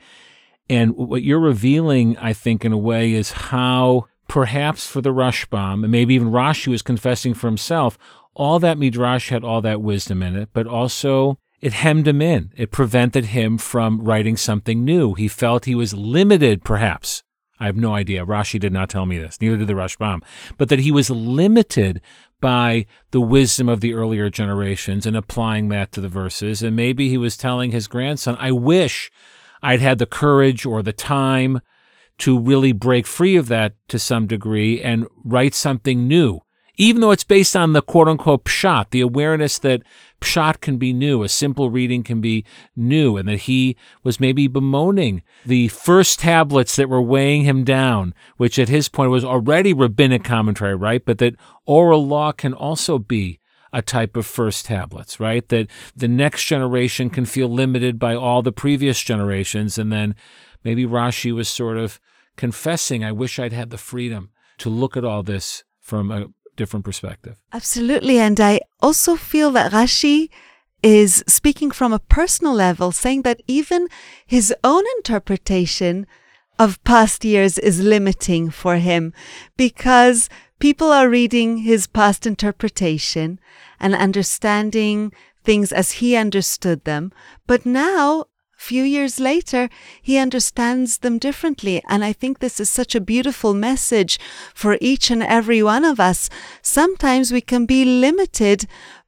And 0.70 0.96
what 0.96 1.24
you're 1.24 1.40
revealing, 1.40 2.18
I 2.18 2.34
think, 2.34 2.64
in 2.64 2.72
a 2.72 2.78
way, 2.78 3.14
is 3.14 3.32
how 3.32 4.08
perhaps 4.28 4.86
for 4.86 5.02
the 5.02 5.14
Rashbam, 5.14 5.84
and 5.84 5.92
maybe 5.92 6.14
even 6.14 6.30
Rashi 6.30 6.68
was 6.68 6.82
confessing 6.82 7.34
for 7.34 7.48
himself, 7.48 7.98
all 8.34 8.60
that 8.60 8.78
midrash 8.78 9.30
had 9.30 9.44
all 9.44 9.62
that 9.62 9.82
wisdom 9.82 10.22
in 10.22 10.36
it, 10.36 10.50
but 10.54 10.68
also 10.68 11.40
it 11.60 11.74
hemmed 11.74 12.08
him 12.08 12.22
in. 12.22 12.52
It 12.56 12.72
prevented 12.72 13.26
him 13.26 13.58
from 13.58 14.02
writing 14.02 14.38
something 14.38 14.86
new. 14.86 15.16
He 15.16 15.28
felt 15.28 15.66
he 15.66 15.74
was 15.74 15.94
limited, 15.94 16.64
perhaps. 16.64 17.24
I 17.60 17.66
have 17.66 17.76
no 17.76 17.96
idea. 17.96 18.26
Rashi 18.26 18.60
did 18.60 18.72
not 18.72 18.90
tell 18.90 19.08
me 19.08 19.18
this, 19.18 19.42
neither 19.42 19.58
did 19.58 19.68
the 19.68 19.74
Rashbam, 19.74 20.22
but 20.58 20.70
that 20.70 20.80
he 20.80 20.92
was 20.92 21.10
limited 21.10 22.02
by 22.40 22.86
the 23.12 23.22
wisdom 23.22 23.70
of 23.70 23.82
the 23.82 23.94
earlier 23.94 24.30
generations 24.30 25.06
and 25.06 25.16
applying 25.16 25.70
that 25.70 25.92
to 25.94 26.02
the 26.02 26.10
verses. 26.10 26.62
And 26.62 26.76
maybe 26.76 27.10
he 27.10 27.18
was 27.18 27.38
telling 27.38 27.72
his 27.72 27.88
grandson, 27.88 28.36
I 28.40 28.52
wish 28.52 29.12
I'd 29.62 29.82
had 29.82 29.98
the 29.98 30.06
courage 30.06 30.66
or 30.66 30.82
the 30.82 30.94
time 30.94 31.62
to 32.20 32.40
really 32.40 32.72
break 32.72 33.06
free 33.06 33.36
of 33.36 33.48
that 33.48 33.76
to 33.90 34.00
some 34.00 34.28
degree 34.28 34.82
and 34.82 35.08
write 35.24 35.54
something 35.54 36.08
new 36.08 36.42
even 36.78 37.02
though 37.02 37.12
it's 37.12 37.24
based 37.24 37.56
on 37.56 37.74
the 37.74 37.82
quote 37.82 38.08
unquote 38.08 38.46
pshat, 38.46 38.92
the 38.92 39.02
awareness 39.02 39.58
that 39.60 39.82
pshat 40.22 40.62
can 40.62 40.78
be 40.78 40.94
new, 40.94 41.24
a 41.24 41.30
simple 41.30 41.70
reading 41.70 42.04
can 42.04 42.22
be 42.22 42.46
new, 42.76 43.18
and 43.18 43.28
that 43.28 43.42
he 43.42 43.76
was 44.04 44.20
maybe 44.20 44.48
bemoaning 44.48 45.24
the 45.46 45.68
first 45.70 46.20
tablets 46.20 46.76
that 46.76 46.90
were 46.90 47.02
weighing 47.02 47.44
him 47.44 47.64
down, 47.64 48.14
which 48.38 48.58
at 48.60 48.70
his 48.70 48.88
point 48.90 49.12
was 49.12 49.26
already 49.26 49.74
rabbinic 49.74 50.24
commentary, 50.24 50.76
right? 50.76 51.04
But 51.04 51.18
that 51.18 51.36
oral 51.66 52.06
law 52.06 52.32
can 52.32 52.54
also 52.54 53.00
be 53.00 53.40
a 53.74 53.82
type 53.82 54.16
of 54.16 54.26
first 54.26 54.66
tablets, 54.66 55.20
right? 55.20 55.48
That 55.50 55.68
the 55.96 56.08
next 56.08 56.46
generation 56.46 57.10
can 57.10 57.26
feel 57.26 57.50
limited 57.50 58.00
by 58.00 58.16
all 58.16 58.42
the 58.42 58.52
previous 58.52 59.02
generations. 59.02 59.78
And 59.78 59.92
then 59.92 60.16
maybe 60.64 60.86
Rashi 60.86 61.34
was 61.34 61.50
sort 61.50 61.78
of 61.78 62.00
confessing, 62.38 63.04
I 63.04 63.12
wish 63.12 63.40
I'd 63.40 63.54
had 63.54 63.70
the 63.70 63.78
freedom 63.78 64.30
to 64.60 64.70
look 64.70 64.96
at 64.96 65.04
all 65.04 65.22
this 65.22 65.64
from 65.80 66.12
a 66.12 66.28
different 66.58 66.84
perspective. 66.84 67.38
Absolutely. 67.54 68.20
And 68.20 68.40
I 68.40 68.60
also 68.82 69.16
feel 69.16 69.52
that 69.52 69.72
Rashi 69.72 70.30
is 70.84 71.24
speaking 71.28 71.72
from 71.72 71.94
a 71.94 72.00
personal 72.00 72.54
level, 72.54 72.92
saying 72.92 73.22
that 73.22 73.42
even 73.48 73.88
his 74.26 74.54
own 74.64 74.84
interpretation 74.98 76.06
of 76.60 76.84
past 76.84 77.24
years 77.24 77.58
is 77.58 77.82
limiting 77.82 78.50
for 78.50 78.78
him 78.78 79.14
because 79.56 80.30
people 80.60 80.92
are 80.92 81.10
reading 81.10 81.58
his 81.60 81.88
past 81.88 82.26
interpretation 82.26 83.40
and 83.80 83.96
understanding 83.96 85.14
things 85.44 85.72
as 85.72 85.94
he 85.94 86.16
understood 86.16 86.84
them. 86.84 87.12
But 87.46 87.66
now 87.66 88.26
few 88.58 88.84
years 88.84 89.20
later, 89.20 89.70
he 90.02 90.18
understands 90.18 90.98
them 90.98 91.20
differently. 91.20 91.82
And 91.88 92.04
I 92.04 92.12
think 92.12 92.40
this 92.40 92.60
is 92.60 92.70
such 92.70 92.96
a 92.96 93.00
beautiful 93.00 93.54
message 93.54 94.20
for 94.54 94.78
each 94.82 95.10
and 95.12 95.24
every 95.24 95.64
one 95.64 95.86
of 95.86 96.00
us. 96.00 96.30
Sometimes 96.62 97.32
we 97.32 97.42
can 97.42 97.66
be 97.66 97.86
limited 97.86 98.66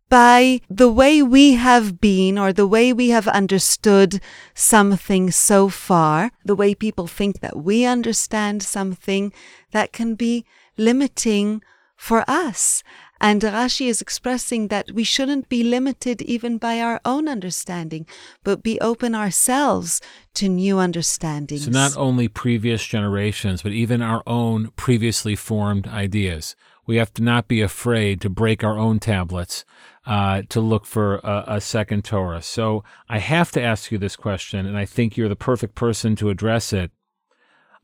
by 0.07 0.59
the 0.69 0.91
way 0.91 1.21
we 1.21 1.53
have 1.53 1.99
been 1.99 2.37
or 2.37 2.51
the 2.51 2.67
way 2.67 2.91
we 2.91 3.09
have 3.09 3.27
understood 3.27 4.21
something 4.53 5.29
so 5.29 5.69
far, 5.69 6.31
the 6.43 6.55
way 6.55 6.73
people 6.73 7.07
think 7.07 7.39
that 7.41 7.57
we 7.57 7.85
understand 7.85 8.63
something 8.63 9.31
that 9.71 9.93
can 9.93 10.15
be 10.15 10.45
limiting 10.77 11.61
for 11.95 12.23
us. 12.27 12.83
And 13.21 13.41
Rashi 13.41 13.87
is 13.87 14.01
expressing 14.01 14.69
that 14.69 14.91
we 14.91 15.03
shouldn't 15.03 15.49
be 15.49 15.63
limited 15.63 16.21
even 16.21 16.57
by 16.57 16.79
our 16.79 17.01
own 17.03 17.27
understanding, 17.27 18.05
but 18.43 18.63
be 18.63 18.79
open 18.79 19.13
ourselves 19.13 20.01
to 20.35 20.47
new 20.47 20.79
understandings. 20.79 21.65
So, 21.65 21.71
not 21.71 21.97
only 21.97 22.27
previous 22.27 22.85
generations, 22.85 23.61
but 23.61 23.73
even 23.73 24.01
our 24.01 24.23
own 24.25 24.69
previously 24.75 25.35
formed 25.35 25.87
ideas. 25.87 26.55
We 26.85 26.95
have 26.95 27.13
to 27.15 27.23
not 27.23 27.47
be 27.47 27.61
afraid 27.61 28.19
to 28.21 28.29
break 28.29 28.63
our 28.63 28.77
own 28.77 28.99
tablets 28.99 29.63
uh, 30.07 30.41
to 30.49 30.59
look 30.59 30.85
for 30.85 31.17
a, 31.17 31.43
a 31.47 31.61
second 31.61 32.03
Torah. 32.03 32.41
So, 32.41 32.83
I 33.09 33.19
have 33.19 33.51
to 33.51 33.61
ask 33.61 33.91
you 33.91 33.97
this 33.97 34.15
question, 34.15 34.65
and 34.65 34.77
I 34.77 34.85
think 34.85 35.17
you're 35.17 35.29
the 35.29 35.35
perfect 35.35 35.75
person 35.75 36.15
to 36.17 36.29
address 36.29 36.73
it 36.73 36.91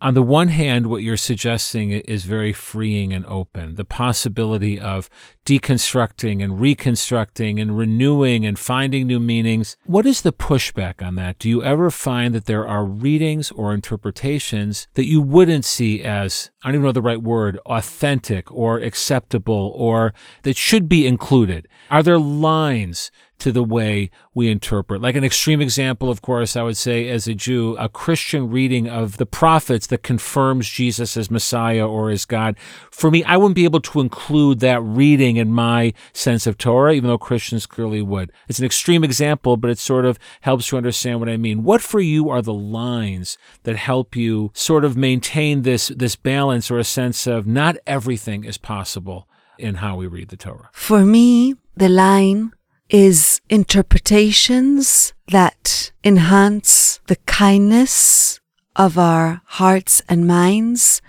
on 0.02 0.14
the 0.14 0.22
one 0.22 0.50
hand, 0.50 0.88
what 0.88 1.04
you're 1.04 1.16
suggesting 1.16 1.92
is 1.92 2.26
very 2.26 2.52
freeing 2.52 3.14
and 3.14 3.26
open. 3.28 3.76
The 3.76 3.86
possibility 3.86 4.80
of 4.80 5.10
deconstructing 5.46 6.44
and 6.44 6.60
reconstructing 6.60 7.60
and 7.60 7.78
renewing 7.78 8.46
and 8.46 8.60
finding 8.60 9.08
new 9.08 9.20
meanings. 9.20 9.78
What 9.86 10.06
is 10.06 10.22
the 10.22 10.34
pushback 10.34 11.02
on 11.02 11.16
that? 11.16 11.40
Do 11.40 11.48
you 11.48 11.64
ever 11.64 11.90
find 11.90 12.36
that 12.36 12.46
there 12.46 12.68
are 12.68 12.84
readings 12.84 13.52
or 13.52 13.74
interpretations 13.74 14.88
that 14.96 15.06
you 15.06 15.22
wouldn't 15.22 15.66
see 15.66 16.04
as, 16.04 16.52
I 16.64 16.68
don't 16.68 16.76
even 16.76 16.86
know 16.86 16.92
the 16.92 17.02
right 17.02 17.22
word, 17.22 17.58
authentic 17.66 18.52
or 18.52 18.80
acceptable 18.80 19.72
or 19.76 20.14
that 20.44 20.58
should 20.58 20.90
be 20.90 21.08
included? 21.08 21.68
Are 21.90 22.04
there 22.04 22.20
lines 22.20 23.12
to 23.40 23.52
the 23.52 23.64
way 23.64 24.10
we 24.34 24.50
interpret. 24.50 25.02
Like 25.02 25.16
an 25.16 25.24
extreme 25.24 25.62
example, 25.62 26.10
of 26.10 26.22
course, 26.22 26.56
I 26.56 26.64
would 26.64 26.78
say 26.78 27.10
as 27.10 27.28
a 27.28 27.34
Jew, 27.34 27.76
a 27.78 27.90
Christian 27.90 28.50
reading 28.50 28.88
of 28.88 29.18
the 29.18 29.26
prophets 29.26 29.88
that 29.88 30.04
confirms 30.04 30.70
Jesus 30.70 31.18
as 31.18 31.32
Messiah 31.32 31.88
or 31.88 32.10
as 32.10 32.26
God. 32.26 32.56
For 32.92 33.12
me, 33.12 33.24
I 33.24 33.38
wouldn't 33.38 33.56
be 33.56 33.66
able 33.66 33.82
to 33.82 34.00
include 34.00 34.60
that 34.60 34.82
reading 34.82 35.38
in 35.38 35.52
my 35.52 35.94
sense 36.14 36.48
of 36.48 36.58
Torah, 36.58 36.94
even 36.94 37.10
though 37.10 37.18
Christians 37.18 37.66
clearly 37.66 38.02
would. 38.02 38.32
It's 38.48 38.60
an 38.60 38.66
extreme 38.66 39.04
example, 39.04 39.58
but 39.58 39.70
it 39.70 39.80
sort 39.80 40.06
of 40.06 40.18
helps 40.42 40.72
you 40.72 40.78
understand 40.78 41.20
what 41.20 41.30
I 41.30 41.38
mean. 41.38 41.64
What 41.64 41.82
for 41.82 42.00
you 42.00 42.30
are 42.30 42.42
the 42.42 42.54
lines 42.54 43.38
that 43.64 43.76
help 43.76 44.16
you 44.16 44.52
sort 44.54 44.86
of 44.86 44.98
maintain 44.98 45.64
this, 45.64 45.90
this 45.90 46.16
balance 46.16 46.72
or 46.72 46.80
a 46.80 46.84
sense 46.84 47.28
of 47.28 47.46
not 47.46 47.78
everything 47.86 48.44
is 48.44 48.58
possible 48.58 49.28
in 49.58 49.76
how 49.76 49.96
we 49.96 50.08
read 50.08 50.30
the 50.30 50.38
Torah? 50.38 50.70
For 50.72 51.06
me, 51.06 51.56
the 51.76 51.90
line 51.90 52.52
is 52.90 53.42
interpretations 53.50 55.14
that 55.30 55.92
enhance 56.04 57.00
the 57.08 57.16
kindness 57.26 58.40
of 58.76 58.98
our 58.98 59.42
hearts 59.46 60.02
and 60.08 60.28
minds 60.28 61.02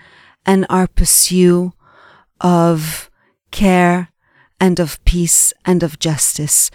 and 0.45 0.65
our 0.69 0.87
pursuit 0.87 1.71
of 2.41 3.09
care 3.51 4.09
and 4.59 4.79
of 4.79 5.03
peace 5.05 5.53
and 5.65 5.83
of 5.83 5.99
justice. 5.99 6.71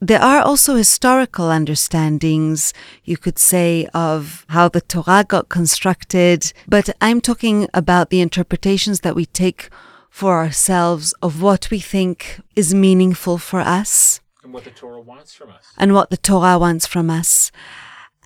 There 0.00 0.20
are 0.20 0.40
also 0.40 0.74
historical 0.74 1.48
understandings, 1.48 2.74
you 3.04 3.16
could 3.16 3.38
say, 3.38 3.86
of 3.94 4.44
how 4.48 4.68
the 4.68 4.80
Torah 4.80 5.24
got 5.28 5.48
constructed, 5.48 6.52
but 6.66 6.90
I'm 7.00 7.20
talking 7.20 7.68
about 7.72 8.10
the 8.10 8.20
interpretations 8.20 9.00
that 9.00 9.14
we 9.14 9.26
take 9.26 9.68
for 10.10 10.38
ourselves 10.38 11.14
of 11.22 11.40
what 11.40 11.70
we 11.70 11.78
think 11.78 12.40
is 12.56 12.74
meaningful 12.74 13.38
for 13.38 13.60
us 13.60 14.20
and 14.42 14.52
what 14.52 14.64
the 14.64 14.70
Torah 14.70 15.00
wants 15.00 15.32
from 15.34 15.50
us. 15.50 15.72
And 15.78 15.94
what 15.94 16.10
the 16.10 16.16
Torah 16.16 16.58
wants 16.58 16.86
from 16.86 17.10
us. 17.10 17.52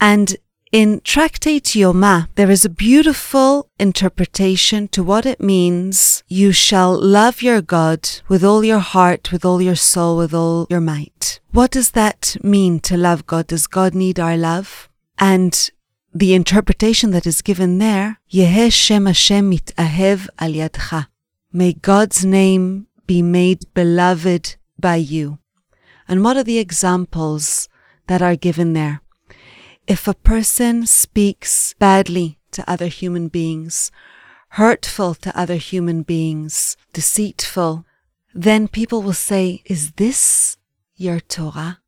And 0.00 0.37
in 0.73 1.00
Tractate 1.00 1.76
Yoma, 1.76 2.28
there 2.35 2.50
is 2.50 2.64
a 2.64 2.70
beautiful 2.70 3.70
interpretation 3.78 4.88
to 4.88 5.02
what 5.02 5.25
it 5.26 5.40
means. 5.40 6.25
You 6.26 6.52
shall 6.52 6.99
love 7.00 7.42
your 7.42 7.62
God 7.62 8.08
with 8.28 8.42
all 8.42 8.64
your 8.64 8.80
heart, 8.80 9.30
with 9.30 9.44
all 9.44 9.62
your 9.62 9.76
soul, 9.76 10.16
with 10.16 10.35
all 10.35 10.66
your 10.68 10.80
might. 10.80 11.40
What 11.52 11.70
does 11.70 11.92
that 11.92 12.37
mean 12.42 12.80
to 12.80 12.96
love 12.96 13.26
God? 13.26 13.46
Does 13.46 13.66
God 13.66 13.94
need 13.94 14.18
our 14.18 14.37
love? 14.37 14.88
And 15.18 15.70
the 16.14 16.35
interpretation 16.35 17.11
that 17.11 17.26
is 17.26 17.42
given 17.42 17.78
there, 17.78 18.20
Yeheh 18.30 18.73
Shem 18.73 19.06
Hashem 19.06 19.52
al 19.78 20.52
yadcha. 20.52 21.06
May 21.52 21.75
God's 21.75 22.25
name 22.25 22.87
be 23.06 23.23
made 23.23 23.73
beloved 23.73 24.56
by 24.78 24.96
you. 24.96 25.38
And 26.08 26.22
what 26.22 26.36
are 26.36 26.44
the 26.44 26.58
examples 26.58 27.68
that 28.06 28.22
are 28.22 28.36
given 28.36 28.72
there? 28.72 29.00
If 29.86 30.08
a 30.08 30.14
person 30.14 30.86
speaks 30.86 31.75
badly 31.78 32.38
to 32.52 32.68
other 32.70 32.86
human 32.86 33.28
beings, 33.28 33.90
hurtful 34.50 35.14
to 35.14 35.38
other 35.38 35.56
human 35.56 36.02
beings, 36.02 36.76
deceitful, 36.92 37.84
then 38.34 38.68
people 38.68 39.02
will 39.02 39.12
say, 39.12 39.62
Is 39.66 39.92
this 39.92 40.56
your 40.96 41.20
Torah? 41.20 41.80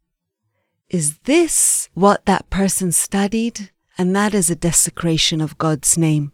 Is 0.89 1.19
this 1.25 1.89
what 1.95 2.25
that 2.27 2.49
person 2.51 2.93
studied? 2.93 3.71
And 3.99 4.15
that 4.15 4.33
is 4.33 4.49
a 4.49 4.57
desecration 4.57 5.41
of 5.41 5.59
God's 5.59 5.99
name. 5.99 6.33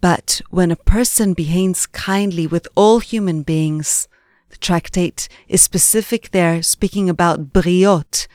But 0.00 0.42
when 0.50 0.70
a 0.70 0.76
person 0.76 1.32
behaves 1.32 1.86
kindly 1.86 2.46
with 2.46 2.68
all 2.74 3.00
human 3.00 3.42
beings, 3.42 4.06
the 4.50 4.56
tractate 4.56 5.28
is 5.48 5.62
specific 5.62 6.30
there, 6.30 6.62
speaking 6.62 7.08
about 7.08 7.52
briot, 7.52 8.26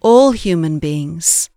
all 0.00 0.32
human 0.32 0.78
beings. 0.78 1.50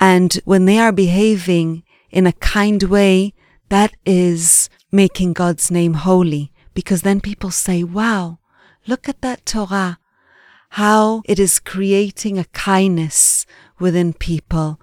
And 0.00 0.34
when 0.44 0.64
they 0.64 0.78
are 0.78 0.92
behaving 0.92 1.84
in 2.10 2.26
a 2.26 2.32
kind 2.32 2.82
way, 2.82 3.34
that 3.68 3.92
is 4.04 4.68
making 4.90 5.32
God's 5.32 5.70
name 5.70 5.94
holy. 5.94 6.52
Because 6.74 7.02
then 7.02 7.20
people 7.20 7.50
say, 7.50 7.84
wow, 7.84 8.38
look 8.86 9.08
at 9.08 9.20
that 9.20 9.46
Torah, 9.46 9.98
how 10.70 11.22
it 11.24 11.38
is 11.38 11.60
creating 11.60 12.38
a 12.38 12.44
kindness 12.46 13.46
within 13.78 14.12
people. 14.12 14.80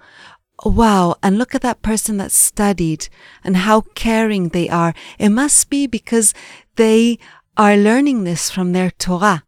Wow, 0.64 1.16
and 1.24 1.38
look 1.38 1.56
at 1.56 1.62
that 1.62 1.82
person 1.82 2.18
that 2.18 2.32
studied 2.32 3.10
and 3.44 3.58
how 3.58 3.82
caring 3.96 4.50
they 4.50 4.70
are. 4.70 4.94
It 5.18 5.30
must 5.30 5.70
be 5.70 5.88
because 5.88 6.34
they 6.76 7.18
are 7.62 7.78
learning 7.78 8.24
this 8.24 8.50
from 8.50 8.72
their 8.72 8.90
Torah. 8.90 9.44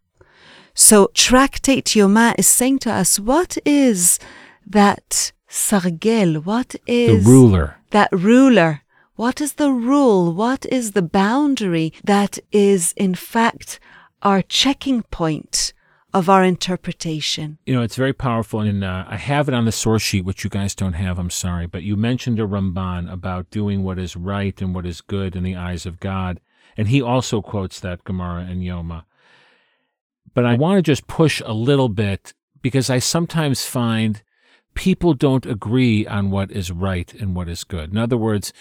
So 0.75 1.09
Tractate 1.15 1.95
Yoma 1.97 2.35
is 2.37 2.47
saying 2.47 2.77
to 2.85 2.91
us, 2.91 3.19
what 3.19 3.57
is 3.65 4.19
that 4.67 5.31
sargel? 5.49 6.45
What 6.45 6.75
is 6.85 7.25
the 7.25 7.31
ruler? 7.31 7.77
That 7.89 8.11
ruler. 8.11 8.81
What 9.15 9.41
is 9.41 9.53
the 9.53 9.71
rule? 9.71 10.31
What 10.31 10.63
is 10.67 10.91
the 10.91 11.01
boundary 11.01 11.91
that 12.03 12.37
is 12.51 12.93
in 12.97 13.15
fact 13.15 13.79
our 14.21 14.43
checking 14.43 15.01
point 15.01 15.73
of 16.13 16.29
our 16.29 16.43
interpretation? 16.43 17.57
You 17.65 17.73
know, 17.73 17.81
it's 17.81 17.95
very 17.95 18.13
powerful, 18.13 18.59
and 18.59 18.83
uh, 18.83 19.05
I 19.07 19.17
have 19.17 19.47
it 19.47 19.55
on 19.55 19.65
the 19.65 19.71
source 19.71 20.03
sheet, 20.03 20.23
which 20.23 20.43
you 20.43 20.51
guys 20.51 20.75
don't 20.75 20.93
have. 20.93 21.17
I'm 21.17 21.31
sorry, 21.31 21.65
but 21.65 21.81
you 21.81 21.97
mentioned 21.97 22.39
a 22.39 22.43
Ramban 22.43 23.11
about 23.11 23.49
doing 23.49 23.81
what 23.81 23.97
is 23.97 24.15
right 24.15 24.61
and 24.61 24.75
what 24.75 24.85
is 24.85 25.01
good 25.01 25.35
in 25.35 25.41
the 25.41 25.55
eyes 25.55 25.87
of 25.87 25.99
God, 25.99 26.39
and 26.77 26.87
he 26.87 27.01
also 27.01 27.41
quotes 27.41 27.79
that 27.79 28.03
Gemara 28.03 28.41
and 28.49 28.61
Yoma. 28.61 29.03
But 30.33 30.45
I 30.45 30.55
want 30.55 30.77
to 30.77 30.81
just 30.81 31.07
push 31.07 31.41
a 31.45 31.53
little 31.53 31.89
bit 31.89 32.33
because 32.61 32.89
I 32.89 32.99
sometimes 32.99 33.65
find 33.65 34.23
people 34.73 35.13
don't 35.13 35.45
agree 35.45 36.07
on 36.07 36.31
what 36.31 36.51
is 36.51 36.71
right 36.71 37.13
and 37.13 37.35
what 37.35 37.47
is 37.47 37.63
good. 37.63 37.91
In 37.91 37.97
other 37.97 38.17
words, 38.17 38.51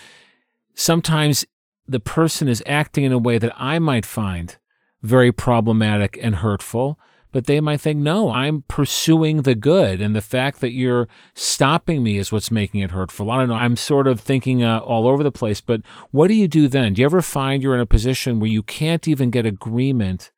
sometimes 0.74 1.46
the 1.86 2.00
person 2.00 2.48
is 2.48 2.62
acting 2.66 3.04
in 3.04 3.12
a 3.12 3.18
way 3.18 3.38
that 3.38 3.52
I 3.56 3.78
might 3.78 4.06
find 4.06 4.56
very 5.02 5.32
problematic 5.32 6.18
and 6.20 6.36
hurtful, 6.36 6.98
but 7.32 7.46
they 7.46 7.60
might 7.60 7.80
think, 7.80 7.98
no, 7.98 8.30
I'm 8.30 8.62
pursuing 8.68 9.42
the 9.42 9.54
good. 9.54 10.00
And 10.00 10.14
the 10.14 10.20
fact 10.20 10.60
that 10.60 10.72
you're 10.72 11.08
stopping 11.34 12.02
me 12.02 12.18
is 12.18 12.30
what's 12.30 12.50
making 12.50 12.80
it 12.80 12.90
hurtful. 12.90 13.30
I 13.30 13.38
don't 13.38 13.48
know. 13.48 13.54
I'm 13.54 13.76
sort 13.76 14.06
of 14.06 14.20
thinking 14.20 14.62
uh, 14.62 14.78
all 14.80 15.08
over 15.08 15.22
the 15.22 15.32
place, 15.32 15.60
but 15.60 15.80
what 16.10 16.28
do 16.28 16.34
you 16.34 16.46
do 16.46 16.68
then? 16.68 16.92
Do 16.92 17.00
you 17.00 17.06
ever 17.06 17.22
find 17.22 17.62
you're 17.62 17.74
in 17.74 17.80
a 17.80 17.86
position 17.86 18.38
where 18.38 18.50
you 18.50 18.62
can't 18.62 19.08
even 19.08 19.30
get 19.30 19.46
agreement 19.46 20.30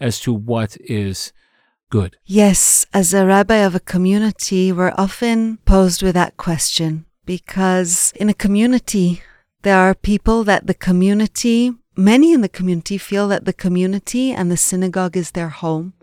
as 0.00 0.18
to 0.20 0.32
what 0.34 0.76
is 0.80 1.32
good? 1.90 2.16
Yes, 2.24 2.86
as 2.92 3.14
a 3.14 3.24
rabbi 3.24 3.56
of 3.56 3.76
a 3.76 3.80
community, 3.80 4.72
we're 4.72 4.94
often 4.98 5.58
posed 5.58 6.02
with 6.02 6.14
that 6.14 6.36
question 6.36 7.06
because 7.24 8.12
in 8.16 8.28
a 8.28 8.34
community, 8.34 9.22
there 9.62 9.78
are 9.78 9.94
people 9.94 10.42
that 10.42 10.66
the 10.66 10.74
community, 10.74 11.72
many 11.96 12.32
in 12.32 12.40
the 12.40 12.48
community 12.48 12.98
feel 12.98 13.28
that 13.28 13.44
the 13.44 13.52
community 13.52 14.32
and 14.32 14.50
the 14.50 14.56
synagogue 14.56 15.16
is 15.16 15.30
their 15.30 15.50
home 15.50 15.94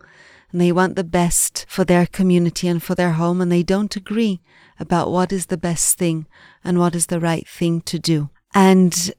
and 0.51 0.59
they 0.59 0.71
want 0.71 0.95
the 0.95 1.03
best 1.03 1.65
for 1.67 1.83
their 1.83 2.05
community 2.05 2.67
and 2.67 2.81
for 2.81 2.95
their 2.95 3.13
home 3.13 3.41
and 3.41 3.51
they 3.51 3.63
don't 3.63 3.95
agree 3.95 4.41
about 4.79 5.11
what 5.11 5.31
is 5.31 5.47
the 5.47 5.57
best 5.57 5.97
thing 5.97 6.25
and 6.63 6.79
what 6.79 6.95
is 6.95 7.07
the 7.07 7.19
right 7.19 7.47
thing 7.47 7.81
to 7.81 7.99
do. 7.99 8.29
And 8.53 9.11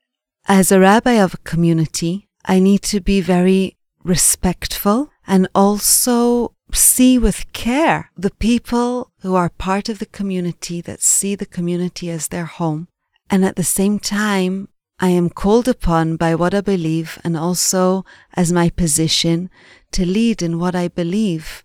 as 0.46 0.72
a 0.72 0.80
rabbi 0.80 1.12
of 1.12 1.34
a 1.34 1.38
community, 1.38 2.28
I 2.44 2.58
need 2.58 2.82
to 2.82 3.00
be 3.00 3.20
very 3.20 3.76
respectful 4.02 5.10
and 5.26 5.48
also 5.54 6.54
see 6.72 7.18
with 7.18 7.52
care 7.52 8.10
the 8.16 8.30
people 8.30 9.10
who 9.20 9.34
are 9.34 9.50
part 9.50 9.88
of 9.88 9.98
the 9.98 10.06
community 10.06 10.80
that 10.80 11.02
see 11.02 11.34
the 11.34 11.46
community 11.46 12.10
as 12.10 12.28
their 12.28 12.46
home. 12.46 12.88
And 13.28 13.44
at 13.44 13.56
the 13.56 13.64
same 13.64 13.98
time, 13.98 14.68
I 15.00 15.08
am 15.08 15.30
called 15.30 15.66
upon 15.66 16.16
by 16.16 16.34
what 16.34 16.52
I 16.52 16.60
believe 16.60 17.18
and 17.24 17.36
also 17.36 18.04
as 18.34 18.52
my 18.52 18.68
position 18.68 19.48
to 19.92 20.04
lead 20.04 20.42
in 20.42 20.58
what 20.58 20.74
I 20.74 20.88
believe 20.88 21.64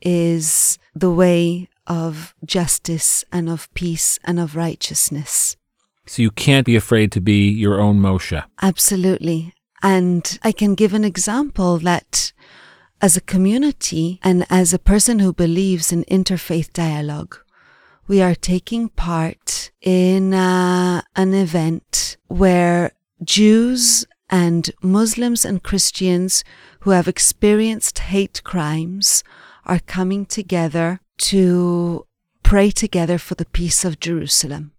is 0.00 0.78
the 0.94 1.10
way 1.10 1.68
of 1.86 2.34
justice 2.44 3.24
and 3.30 3.48
of 3.48 3.72
peace 3.74 4.18
and 4.24 4.40
of 4.40 4.56
righteousness. 4.56 5.56
So 6.06 6.22
you 6.22 6.32
can't 6.32 6.66
be 6.66 6.74
afraid 6.74 7.12
to 7.12 7.20
be 7.20 7.48
your 7.48 7.80
own 7.80 8.00
Moshe. 8.00 8.42
Absolutely. 8.60 9.54
And 9.82 10.38
I 10.42 10.50
can 10.50 10.74
give 10.74 10.92
an 10.92 11.04
example 11.04 11.78
that 11.78 12.32
as 13.00 13.16
a 13.16 13.20
community 13.20 14.18
and 14.22 14.44
as 14.50 14.74
a 14.74 14.78
person 14.78 15.20
who 15.20 15.32
believes 15.32 15.92
in 15.92 16.04
interfaith 16.04 16.72
dialogue, 16.72 17.38
we 18.08 18.20
are 18.20 18.34
taking 18.34 18.88
part 18.88 19.70
in 19.80 20.34
uh, 20.34 21.02
an 21.14 21.34
event 21.34 22.16
where 22.28 22.92
Jews 23.22 24.04
and 24.28 24.70
Muslims 24.82 25.44
and 25.44 25.62
Christians 25.62 26.42
who 26.80 26.90
have 26.90 27.06
experienced 27.06 27.98
hate 27.98 28.42
crimes 28.44 29.22
are 29.64 29.78
coming 29.78 30.26
together 30.26 31.00
to 31.18 32.06
pray 32.42 32.70
together 32.70 33.18
for 33.18 33.34
the 33.34 33.44
peace 33.44 33.84
of 33.84 34.00
Jerusalem. 34.00 34.72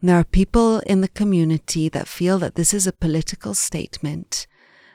And 0.00 0.08
there 0.08 0.18
are 0.18 0.24
people 0.24 0.80
in 0.80 1.00
the 1.00 1.08
community 1.08 1.88
that 1.90 2.08
feel 2.08 2.38
that 2.40 2.56
this 2.56 2.74
is 2.74 2.86
a 2.86 2.92
political 2.92 3.54
statement 3.54 4.46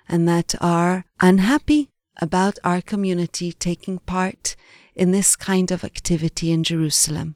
and 0.10 0.28
that 0.28 0.54
are 0.60 1.06
unhappy 1.22 1.92
about 2.22 2.58
our 2.64 2.82
community 2.82 3.52
taking 3.52 4.00
part 4.00 4.56
in 4.96 5.12
this 5.12 5.36
kind 5.36 5.72
of 5.72 5.84
activity 5.84 6.52
in 6.52 6.64
Jerusalem. 6.64 7.36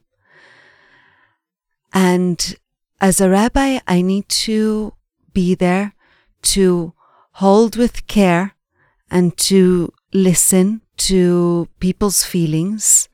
And 1.94 2.56
as 3.00 3.22
a 3.22 3.30
rabbi, 3.30 3.80
I 3.88 4.02
need 4.02 4.30
to 4.30 4.94
be 5.34 5.56
there 5.56 5.94
to 6.44 6.94
hold 7.34 7.76
with 7.76 8.08
care 8.08 8.56
and 9.10 9.38
to 9.38 9.94
listen 10.14 10.82
to 10.98 11.68
people's 11.80 12.24
feelings. 12.24 13.10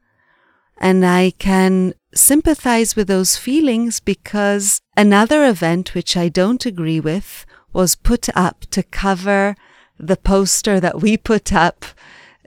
And 0.78 1.06
I 1.06 1.32
can 1.32 1.94
sympathize 2.14 2.96
with 2.96 3.08
those 3.08 3.38
feelings 3.38 4.00
because 4.00 4.82
another 4.96 5.46
event 5.46 5.94
which 5.94 6.16
I 6.16 6.30
don't 6.30 6.66
agree 6.66 7.00
with 7.00 7.46
was 7.74 7.96
put 7.96 8.30
up 8.36 8.62
to 8.72 8.84
cover 8.84 9.56
the 10.00 10.18
poster 10.18 10.80
that 10.80 11.02
we 11.02 11.18
put 11.18 11.54
up 11.54 11.86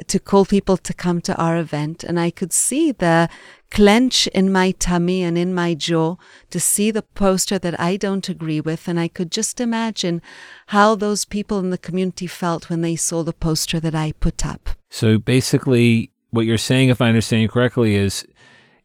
to 0.06 0.18
call 0.18 0.44
people 0.44 0.76
to 0.78 0.94
come 0.94 1.20
to 1.20 1.36
our 1.36 1.56
event. 1.58 2.04
And 2.04 2.18
I 2.18 2.30
could 2.30 2.52
see 2.52 2.92
the 2.92 3.28
clench 3.70 4.26
in 4.28 4.50
my 4.50 4.72
tummy 4.72 5.22
and 5.22 5.38
in 5.38 5.54
my 5.54 5.74
jaw 5.74 6.16
to 6.50 6.58
see 6.58 6.90
the 6.90 7.02
poster 7.02 7.58
that 7.58 7.78
I 7.78 7.96
don't 7.96 8.28
agree 8.28 8.60
with. 8.60 8.88
And 8.88 8.98
I 8.98 9.08
could 9.08 9.30
just 9.30 9.60
imagine 9.60 10.22
how 10.68 10.94
those 10.94 11.24
people 11.24 11.58
in 11.58 11.70
the 11.70 11.78
community 11.78 12.26
felt 12.26 12.70
when 12.70 12.80
they 12.80 12.96
saw 12.96 13.22
the 13.22 13.32
poster 13.32 13.78
that 13.80 13.94
I 13.94 14.12
put 14.12 14.44
up. 14.44 14.70
So 14.88 15.18
basically, 15.18 16.10
what 16.30 16.46
you're 16.46 16.58
saying, 16.58 16.88
if 16.88 17.00
I 17.00 17.08
understand 17.08 17.42
you 17.42 17.48
correctly, 17.48 17.94
is 17.94 18.26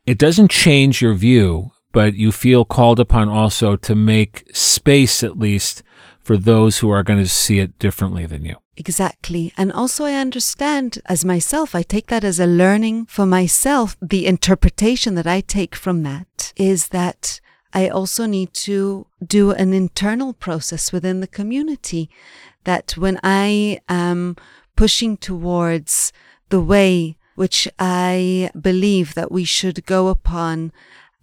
it 0.06 0.17
doesn't 0.17 0.51
change 0.51 1.01
your 1.01 1.13
view, 1.13 1.71
but 1.91 2.13
you 2.13 2.32
feel 2.32 2.65
called 2.65 2.99
upon 2.99 3.30
also 3.30 3.75
to 3.78 3.95
make 3.95 4.45
space, 4.54 5.23
at 5.23 5.39
least, 5.39 5.82
for 6.25 6.38
those 6.38 6.79
who 6.79 6.89
are 6.89 7.03
going 7.03 7.19
to 7.19 7.29
see 7.29 7.59
it 7.59 7.77
differently 7.77 8.25
than 8.25 8.43
you. 8.43 8.55
Exactly. 8.75 9.53
And 9.55 9.71
also, 9.71 10.05
I 10.05 10.15
understand 10.15 10.97
as 11.05 11.23
myself, 11.23 11.75
I 11.75 11.83
take 11.83 12.07
that 12.07 12.23
as 12.23 12.39
a 12.39 12.47
learning 12.47 13.05
for 13.05 13.27
myself. 13.27 13.95
The 14.01 14.25
interpretation 14.25 15.13
that 15.15 15.27
I 15.27 15.41
take 15.41 15.75
from 15.75 16.01
that 16.01 16.51
is 16.57 16.88
that 16.89 17.39
I 17.73 17.88
also 17.89 18.25
need 18.25 18.53
to 18.65 19.05
do 19.25 19.51
an 19.51 19.71
internal 19.71 20.33
process 20.33 20.91
within 20.91 21.19
the 21.19 21.27
community. 21.27 22.09
That 22.63 22.93
when 22.97 23.19
I 23.23 23.81
am 23.88 24.35
pushing 24.75 25.17
towards 25.17 26.11
the 26.49 26.59
way 26.59 27.17
which 27.35 27.67
I 27.77 28.49
believe 28.59 29.13
that 29.13 29.31
we 29.31 29.43
should 29.43 29.85
go 29.85 30.07
upon 30.07 30.71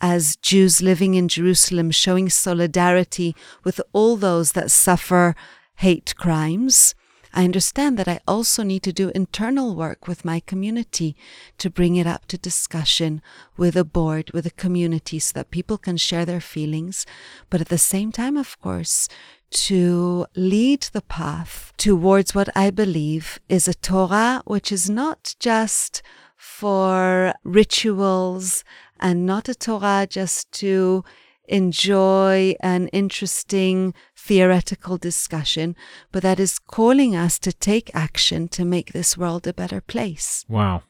as 0.02 0.36
Jews 0.36 0.82
living 0.82 1.14
in 1.14 1.28
Jerusalem, 1.28 1.92
showing 1.92 2.28
solidarity 2.28 3.36
with 3.62 3.80
all 3.92 4.16
those 4.16 4.52
that 4.52 4.72
suffer 4.72 5.36
hate 5.76 6.14
crimes. 6.16 6.94
I 7.32 7.44
understand 7.44 7.98
that 7.98 8.08
I 8.08 8.20
also 8.28 8.62
need 8.62 8.82
to 8.82 8.92
do 8.92 9.10
internal 9.14 9.74
work 9.74 10.06
with 10.06 10.24
my 10.24 10.40
community 10.40 11.16
to 11.56 11.70
bring 11.70 11.96
it 11.96 12.06
up 12.06 12.26
to 12.26 12.36
discussion 12.36 13.22
with 13.56 13.74
a 13.74 13.84
board, 13.84 14.32
with 14.32 14.44
a 14.44 14.50
community, 14.50 15.18
so 15.18 15.32
that 15.36 15.50
people 15.50 15.78
can 15.78 15.96
share 15.96 16.26
their 16.26 16.42
feelings. 16.42 17.06
But 17.48 17.62
at 17.62 17.68
the 17.68 17.78
same 17.78 18.12
time, 18.12 18.36
of 18.36 18.60
course, 18.60 19.08
to 19.50 20.26
lead 20.34 20.82
the 20.92 21.02
path 21.02 21.72
towards 21.78 22.34
what 22.34 22.54
I 22.56 22.70
believe 22.70 23.38
is 23.48 23.66
a 23.66 23.74
Torah 23.74 24.42
which 24.44 24.70
is 24.72 24.90
not 24.90 25.34
just 25.38 26.02
for 26.36 27.32
rituals 27.44 28.64
and 29.02 29.26
not 29.26 29.48
a 29.48 29.54
Torah 29.54 30.06
just 30.08 30.50
to 30.52 31.04
enjoy 31.48 32.54
an 32.60 32.88
interesting 32.88 33.92
theoretical 34.16 34.96
discussion, 34.96 35.76
but 36.12 36.22
that 36.22 36.40
is 36.40 36.58
calling 36.58 37.14
us 37.14 37.38
to 37.40 37.52
take 37.52 37.94
action 37.94 38.48
to 38.48 38.64
make 38.64 38.92
this 38.92 39.18
world 39.18 39.46
a 39.46 39.52
better 39.52 39.80
place. 39.80 40.44
Wow. 40.48 40.84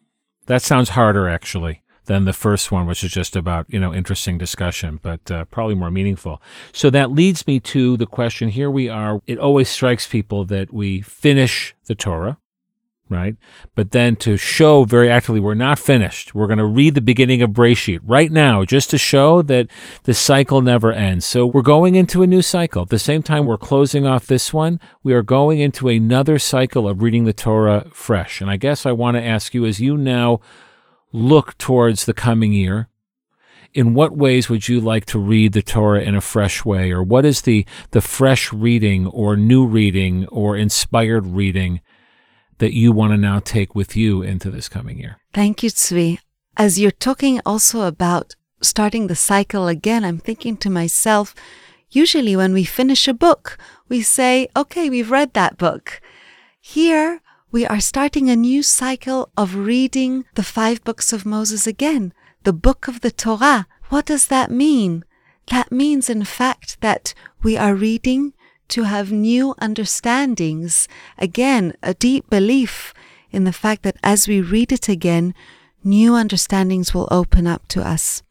That 0.47 0.63
sounds 0.63 0.91
harder, 0.91 1.29
actually, 1.29 1.83
than 2.05 2.25
the 2.25 2.33
first 2.33 2.71
one, 2.71 2.87
which 2.87 3.03
is 3.03 3.13
just 3.13 3.35
about, 3.35 3.67
you 3.69 3.81
know, 3.81 3.95
interesting 3.95 4.37
discussion, 4.37 5.01
but 5.03 5.31
uh, 5.31 5.45
probably 5.47 5.75
more 5.75 5.91
meaningful. 5.91 6.43
So 6.73 6.91
that 6.91 7.13
leads 7.13 7.47
me 7.47 7.61
to 7.61 7.97
the 7.97 8.07
question 8.07 8.51
here 8.51 8.71
we 8.71 8.89
are. 8.89 9.23
It 9.27 9.39
always 9.39 9.69
strikes 9.69 10.07
people 10.07 10.45
that 10.47 10.73
we 10.73 11.01
finish 11.01 11.75
the 11.87 11.95
Torah 11.95 12.39
right? 13.13 13.37
But 13.75 13.93
then 13.93 14.17
to 14.17 14.37
show 14.37 14.85
very 14.85 15.11
actively 15.11 15.41
we're 15.41 15.55
not 15.55 15.79
finished. 15.79 16.35
We're 16.35 16.47
going 16.47 16.59
to 16.59 16.65
read 16.65 16.95
the 16.95 17.01
beginning 17.01 17.43
of 17.43 17.51
Breshit 17.51 18.01
right 18.03 18.33
now 18.33 18.65
just 18.65 18.91
to 18.91 18.99
show 18.99 19.43
that 19.43 19.69
the 20.05 20.15
cycle 20.15 20.61
never 20.61 20.93
ends. 20.93 21.25
So 21.27 21.47
we're 21.47 21.63
going 21.63 21.95
into 21.95 22.23
a 22.23 22.27
new 22.27 22.43
cycle. 22.43 22.83
At 22.83 22.89
the 22.89 22.99
same 22.99 23.23
time 23.23 23.47
we're 23.47 23.59
closing 23.59 24.07
off 24.07 24.27
this 24.27 24.53
one, 24.53 24.81
we 25.03 25.13
are 25.13 25.23
going 25.23 25.61
into 25.61 25.89
another 25.89 26.39
cycle 26.39 26.89
of 26.89 27.03
reading 27.03 27.25
the 27.25 27.33
Torah 27.33 27.87
fresh. 27.93 28.41
And 28.41 28.51
I 28.51 28.57
guess 28.57 28.87
I 28.87 28.93
want 28.93 29.17
to 29.17 29.23
ask 29.23 29.55
you 29.55 29.67
as 29.67 29.81
you 29.81 29.97
now 29.97 30.41
look 31.13 31.57
towards 31.59 32.07
the 32.07 32.15
coming 32.15 32.53
year, 32.53 32.89
in 33.75 33.95
what 33.95 34.17
ways 34.17 34.49
would 34.49 34.69
you 34.69 34.81
like 34.81 35.07
to 35.07 35.19
read 35.19 35.53
the 35.53 35.63
Torah 35.63 36.03
in 36.03 36.15
a 36.15 36.21
fresh 36.21 36.65
way? 36.65 36.91
Or 36.91 37.03
what 37.03 37.25
is 37.25 37.43
the, 37.43 37.65
the 37.91 38.01
fresh 38.01 38.53
reading 38.53 39.07
or 39.07 39.37
new 39.37 39.67
reading 39.67 40.27
or 40.29 40.57
inspired 40.57 41.27
reading 41.27 41.81
that 42.63 42.73
you 42.73 42.93
want 42.93 43.13
to 43.13 43.17
now 43.17 43.41
take 43.41 43.75
with 43.75 43.97
you 43.97 44.23
into 44.23 44.49
this 44.49 44.69
coming 44.69 44.97
year. 44.97 45.19
Thank 45.35 45.65
you, 45.65 45.69
Zvi. 45.69 46.21
As 46.57 46.79
you're 46.79 46.93
talking 47.09 47.41
also 47.45 47.81
about 47.81 48.37
starting 48.61 49.09
the 49.09 49.17
cycle 49.17 49.67
again, 49.67 50.05
I'm 50.05 50.19
thinking 50.19 50.57
to 50.59 50.71
myself, 50.71 51.35
usually 51.91 52.37
when 52.37 52.53
we 52.53 52.63
finish 52.63 53.09
a 53.09 53.15
book, 53.15 53.59
we 53.89 54.01
say, 54.01 54.47
okay, 54.55 54.89
we've 54.89 55.11
read 55.11 55.33
that 55.33 55.59
book. 55.59 56.01
Here, 56.61 57.21
we 57.51 57.67
are 57.67 57.81
starting 57.81 58.31
a 58.31 58.37
new 58.37 58.63
cycle 58.63 59.33
of 59.37 59.57
reading 59.57 60.25
the 60.35 60.45
five 60.45 60.85
books 60.85 61.13
of 61.13 61.27
Moses 61.27 61.67
again, 61.67 62.13
the 62.45 62.53
book 62.53 62.87
of 62.87 63.01
the 63.01 63.11
Torah. 63.11 63.67
What 63.89 64.07
does 64.07 64.29
that 64.29 64.53
mean? 64.53 65.05
That 65.51 65.73
means, 65.73 66.09
in 66.09 66.23
fact, 66.23 66.81
that 66.81 67.13
we 67.43 67.57
are 67.57 67.75
reading 67.75 68.35
to 68.69 68.85
have 68.85 69.13
new 69.13 69.55
understandings. 69.59 70.89
Again, 71.19 71.75
a 71.83 71.95
deep 71.95 72.29
belief 72.31 72.95
in 73.31 73.45
the 73.45 73.53
fact 73.53 73.83
that 73.83 73.97
as 74.03 74.29
we 74.29 74.41
read 74.41 74.73
it 74.73 74.89
again, 74.89 75.35
new 75.85 76.15
understandings 76.15 76.95
will 76.95 77.09
open 77.11 77.47
up 77.47 77.67
to 77.69 77.87
us. 77.87 78.23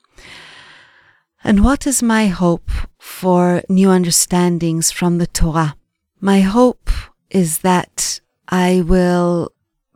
And 1.43 1.63
what 1.63 1.87
is 1.87 2.03
my 2.03 2.27
hope 2.27 2.69
for 2.99 3.63
new 3.67 3.89
understandings 3.89 4.91
from 4.91 5.17
the 5.17 5.27
Torah? 5.27 5.75
My 6.19 6.41
hope 6.41 6.89
is 7.31 7.59
that 7.59 8.19
I 8.47 8.81
will 8.81 9.51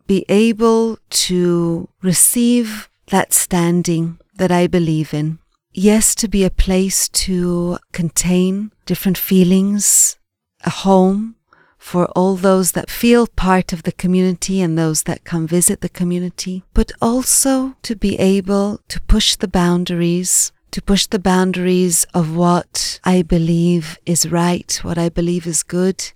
be 0.08 0.26
able 0.28 0.98
to 1.10 1.90
receive 2.02 2.90
that 3.08 3.34
standing 3.34 4.20
that 4.36 4.52
I 4.52 4.68
believe 4.68 5.14
in. 5.14 5.40
Yes, 5.72 6.16
to 6.16 6.28
be 6.28 6.44
a 6.44 6.50
place 6.50 7.10
to 7.10 7.78
contain 7.92 8.72
different 8.86 9.18
feelings, 9.18 10.18
a 10.66 10.70
home 10.70 11.36
for 11.78 12.06
all 12.16 12.36
those 12.36 12.72
that 12.72 12.90
feel 12.90 13.28
part 13.28 13.72
of 13.72 13.84
the 13.84 13.92
community 13.92 14.60
and 14.60 14.76
those 14.76 15.04
that 15.04 15.24
come 15.24 15.48
visit 15.48 15.82
the 15.82 15.90
community, 15.90 16.64
but 16.74 16.92
also 17.00 17.76
to 17.84 17.96
be 17.96 18.18
able 18.18 18.80
to 18.88 19.00
push 19.02 19.36
the 19.36 19.48
boundaries, 19.48 20.52
to 20.72 20.82
push 20.82 21.06
the 21.06 21.20
boundaries 21.20 22.06
of 22.14 22.36
what 22.36 23.00
I 23.04 23.22
believe 23.22 24.00
is 24.06 24.32
right, 24.32 24.80
what 24.82 24.98
I 24.98 25.10
believe 25.10 25.46
is 25.46 25.62
good, 25.62 26.12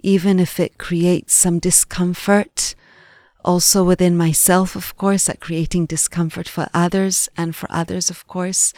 even 0.00 0.40
if 0.40 0.58
it 0.58 0.78
creates 0.78 1.32
some 1.32 1.60
discomfort. 1.60 2.74
Also 3.44 3.84
within 3.84 4.16
myself, 4.16 4.74
of 4.74 4.96
course, 4.96 5.28
at 5.28 5.38
creating 5.40 5.86
discomfort 5.86 6.48
for 6.48 6.66
others 6.74 7.28
and 7.36 7.54
for 7.54 7.70
others, 7.70 8.10
of 8.10 8.26
course, 8.26 8.72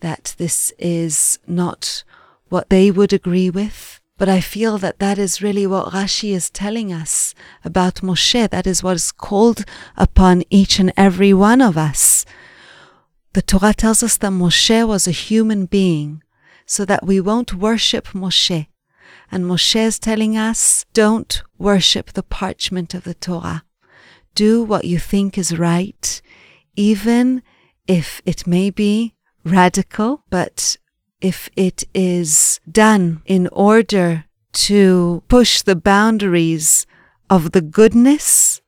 that 0.00 0.34
this 0.36 0.72
is 0.78 1.38
not 1.46 2.02
what 2.48 2.68
they 2.68 2.90
would 2.90 3.12
agree 3.12 3.48
with 3.48 3.99
but 4.20 4.28
I 4.28 4.42
feel 4.42 4.76
that 4.76 4.98
that 4.98 5.18
is 5.18 5.40
really 5.40 5.66
what 5.66 5.94
Rashi 5.94 6.34
is 6.34 6.50
telling 6.50 6.92
us 6.92 7.34
about 7.64 8.02
Moshe. 8.02 8.50
That 8.50 8.66
is 8.66 8.82
what 8.82 8.96
is 8.96 9.12
called 9.12 9.64
upon 9.96 10.42
each 10.50 10.78
and 10.78 10.92
every 10.94 11.32
one 11.32 11.62
of 11.62 11.78
us. 11.78 12.26
The 13.32 13.40
Torah 13.40 13.72
tells 13.72 14.02
us 14.02 14.18
that 14.18 14.30
Moshe 14.32 14.86
was 14.86 15.08
a 15.08 15.10
human 15.10 15.64
being, 15.64 16.22
so 16.66 16.84
that 16.84 17.06
we 17.06 17.18
won't 17.18 17.54
worship 17.54 18.08
Moshe. 18.08 18.66
And 19.32 19.46
Moshe 19.46 19.76
is 19.76 19.98
telling 19.98 20.36
us, 20.36 20.84
don't 20.92 21.42
worship 21.56 22.12
the 22.12 22.22
parchment 22.22 22.92
of 22.92 23.04
the 23.04 23.14
Torah. 23.14 23.64
Do 24.34 24.62
what 24.62 24.84
you 24.84 24.98
think 24.98 25.38
is 25.38 25.58
right, 25.58 26.20
even 26.76 27.42
if 27.86 28.20
it 28.26 28.46
may 28.46 28.68
be 28.68 29.14
radical, 29.44 30.24
but 30.28 30.76
if 31.20 31.48
it 31.56 31.84
is 31.94 32.60
done 32.70 33.22
in 33.26 33.48
order 33.52 34.24
to 34.52 35.22
push 35.28 35.62
the 35.62 35.76
boundaries 35.76 36.86
of 37.28 37.52
the 37.52 37.60
goodness 37.60 38.60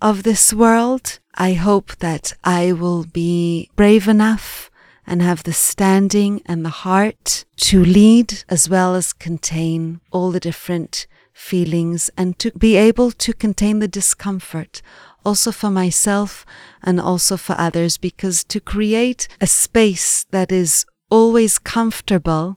of 0.00 0.22
this 0.22 0.52
world, 0.52 1.20
I 1.34 1.54
hope 1.54 1.96
that 1.96 2.34
I 2.44 2.72
will 2.72 3.04
be 3.04 3.70
brave 3.76 4.08
enough 4.08 4.70
and 5.06 5.22
have 5.22 5.42
the 5.44 5.52
standing 5.52 6.42
and 6.46 6.64
the 6.64 6.82
heart 6.84 7.44
to 7.56 7.84
lead 7.84 8.44
as 8.48 8.68
well 8.68 8.94
as 8.94 9.12
contain 9.12 10.00
all 10.10 10.30
the 10.30 10.40
different 10.40 11.06
feelings 11.32 12.10
and 12.16 12.38
to 12.38 12.50
be 12.52 12.76
able 12.76 13.10
to 13.10 13.32
contain 13.32 13.78
the 13.78 13.88
discomfort 13.88 14.82
also 15.24 15.52
for 15.52 15.70
myself 15.70 16.44
and 16.82 17.00
also 17.00 17.36
for 17.36 17.54
others 17.58 17.96
because 17.96 18.44
to 18.44 18.60
create 18.60 19.28
a 19.40 19.46
space 19.46 20.24
that 20.30 20.52
is 20.52 20.84
always 21.12 21.58
comfortable. 21.58 22.56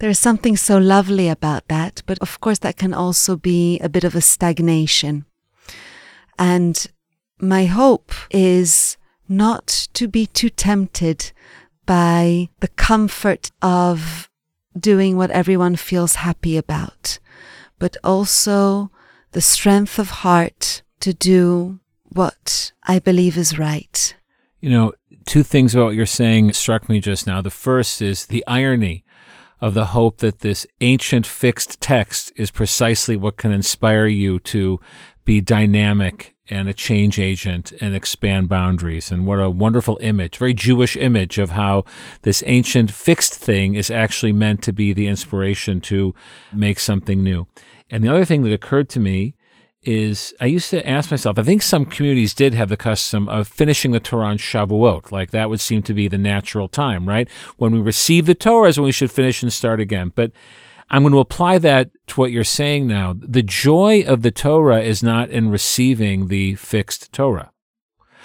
There's 0.00 0.18
something 0.18 0.56
so 0.56 0.76
lovely 0.76 1.28
about 1.28 1.68
that, 1.68 2.02
but 2.04 2.18
of 2.18 2.40
course, 2.40 2.58
that 2.60 2.76
can 2.76 2.92
also 2.92 3.36
be 3.36 3.78
a 3.78 3.88
bit 3.88 4.02
of 4.02 4.16
a 4.16 4.20
stagnation. 4.20 5.24
And 6.36 6.84
my 7.38 7.66
hope 7.66 8.12
is 8.30 8.96
not 9.28 9.88
to 9.94 10.08
be 10.08 10.26
too 10.26 10.50
tempted 10.50 11.30
by 11.86 12.48
the 12.58 12.68
comfort 12.68 13.52
of 13.62 14.28
doing 14.78 15.16
what 15.16 15.30
everyone 15.30 15.76
feels 15.76 16.16
happy 16.26 16.56
about, 16.56 17.20
but 17.78 17.96
also 18.02 18.90
the 19.30 19.40
strength 19.40 19.96
of 19.98 20.10
heart 20.26 20.82
to 20.98 21.12
do 21.14 21.78
what 22.08 22.72
I 22.82 22.98
believe 22.98 23.38
is 23.38 23.58
right. 23.58 24.16
You 24.60 24.70
know, 24.70 24.92
two 25.26 25.42
things 25.42 25.74
about 25.74 25.86
what 25.86 25.94
you're 25.94 26.06
saying 26.06 26.52
struck 26.52 26.88
me 26.88 27.00
just 27.00 27.26
now. 27.26 27.40
The 27.40 27.50
first 27.50 28.02
is 28.02 28.26
the 28.26 28.44
irony 28.46 29.04
of 29.60 29.74
the 29.74 29.86
hope 29.86 30.18
that 30.18 30.40
this 30.40 30.66
ancient 30.80 31.26
fixed 31.26 31.80
text 31.80 32.32
is 32.36 32.50
precisely 32.50 33.16
what 33.16 33.36
can 33.36 33.52
inspire 33.52 34.06
you 34.06 34.38
to 34.38 34.80
be 35.24 35.40
dynamic 35.40 36.34
and 36.48 36.68
a 36.68 36.74
change 36.74 37.18
agent 37.18 37.72
and 37.80 37.94
expand 37.94 38.48
boundaries. 38.48 39.12
And 39.12 39.26
what 39.26 39.38
a 39.38 39.50
wonderful 39.50 39.98
image, 40.00 40.36
very 40.36 40.54
Jewish 40.54 40.96
image 40.96 41.38
of 41.38 41.50
how 41.50 41.84
this 42.22 42.42
ancient 42.46 42.90
fixed 42.90 43.34
thing 43.34 43.74
is 43.74 43.90
actually 43.90 44.32
meant 44.32 44.62
to 44.64 44.72
be 44.72 44.92
the 44.92 45.06
inspiration 45.06 45.80
to 45.82 46.14
make 46.52 46.80
something 46.80 47.22
new. 47.22 47.46
And 47.90 48.02
the 48.02 48.08
other 48.08 48.24
thing 48.24 48.42
that 48.42 48.52
occurred 48.52 48.88
to 48.90 49.00
me 49.00 49.34
is 49.82 50.34
I 50.40 50.46
used 50.46 50.70
to 50.70 50.86
ask 50.86 51.10
myself, 51.10 51.38
I 51.38 51.42
think 51.42 51.62
some 51.62 51.86
communities 51.86 52.34
did 52.34 52.54
have 52.54 52.68
the 52.68 52.76
custom 52.76 53.28
of 53.28 53.48
finishing 53.48 53.92
the 53.92 54.00
Torah 54.00 54.26
on 54.26 54.38
Shavuot. 54.38 55.10
Like 55.10 55.30
that 55.30 55.48
would 55.48 55.60
seem 55.60 55.82
to 55.82 55.94
be 55.94 56.08
the 56.08 56.18
natural 56.18 56.68
time, 56.68 57.08
right? 57.08 57.28
When 57.56 57.72
we 57.72 57.80
receive 57.80 58.26
the 58.26 58.34
Torah 58.34 58.68
is 58.68 58.78
when 58.78 58.84
we 58.84 58.92
should 58.92 59.10
finish 59.10 59.42
and 59.42 59.52
start 59.52 59.80
again. 59.80 60.12
But 60.14 60.32
I'm 60.90 61.02
going 61.02 61.12
to 61.12 61.20
apply 61.20 61.58
that 61.58 61.90
to 62.08 62.20
what 62.20 62.32
you're 62.32 62.44
saying 62.44 62.86
now. 62.86 63.14
The 63.16 63.42
joy 63.42 64.02
of 64.06 64.22
the 64.22 64.32
Torah 64.32 64.82
is 64.82 65.02
not 65.02 65.30
in 65.30 65.48
receiving 65.48 66.28
the 66.28 66.56
fixed 66.56 67.12
Torah. 67.12 67.52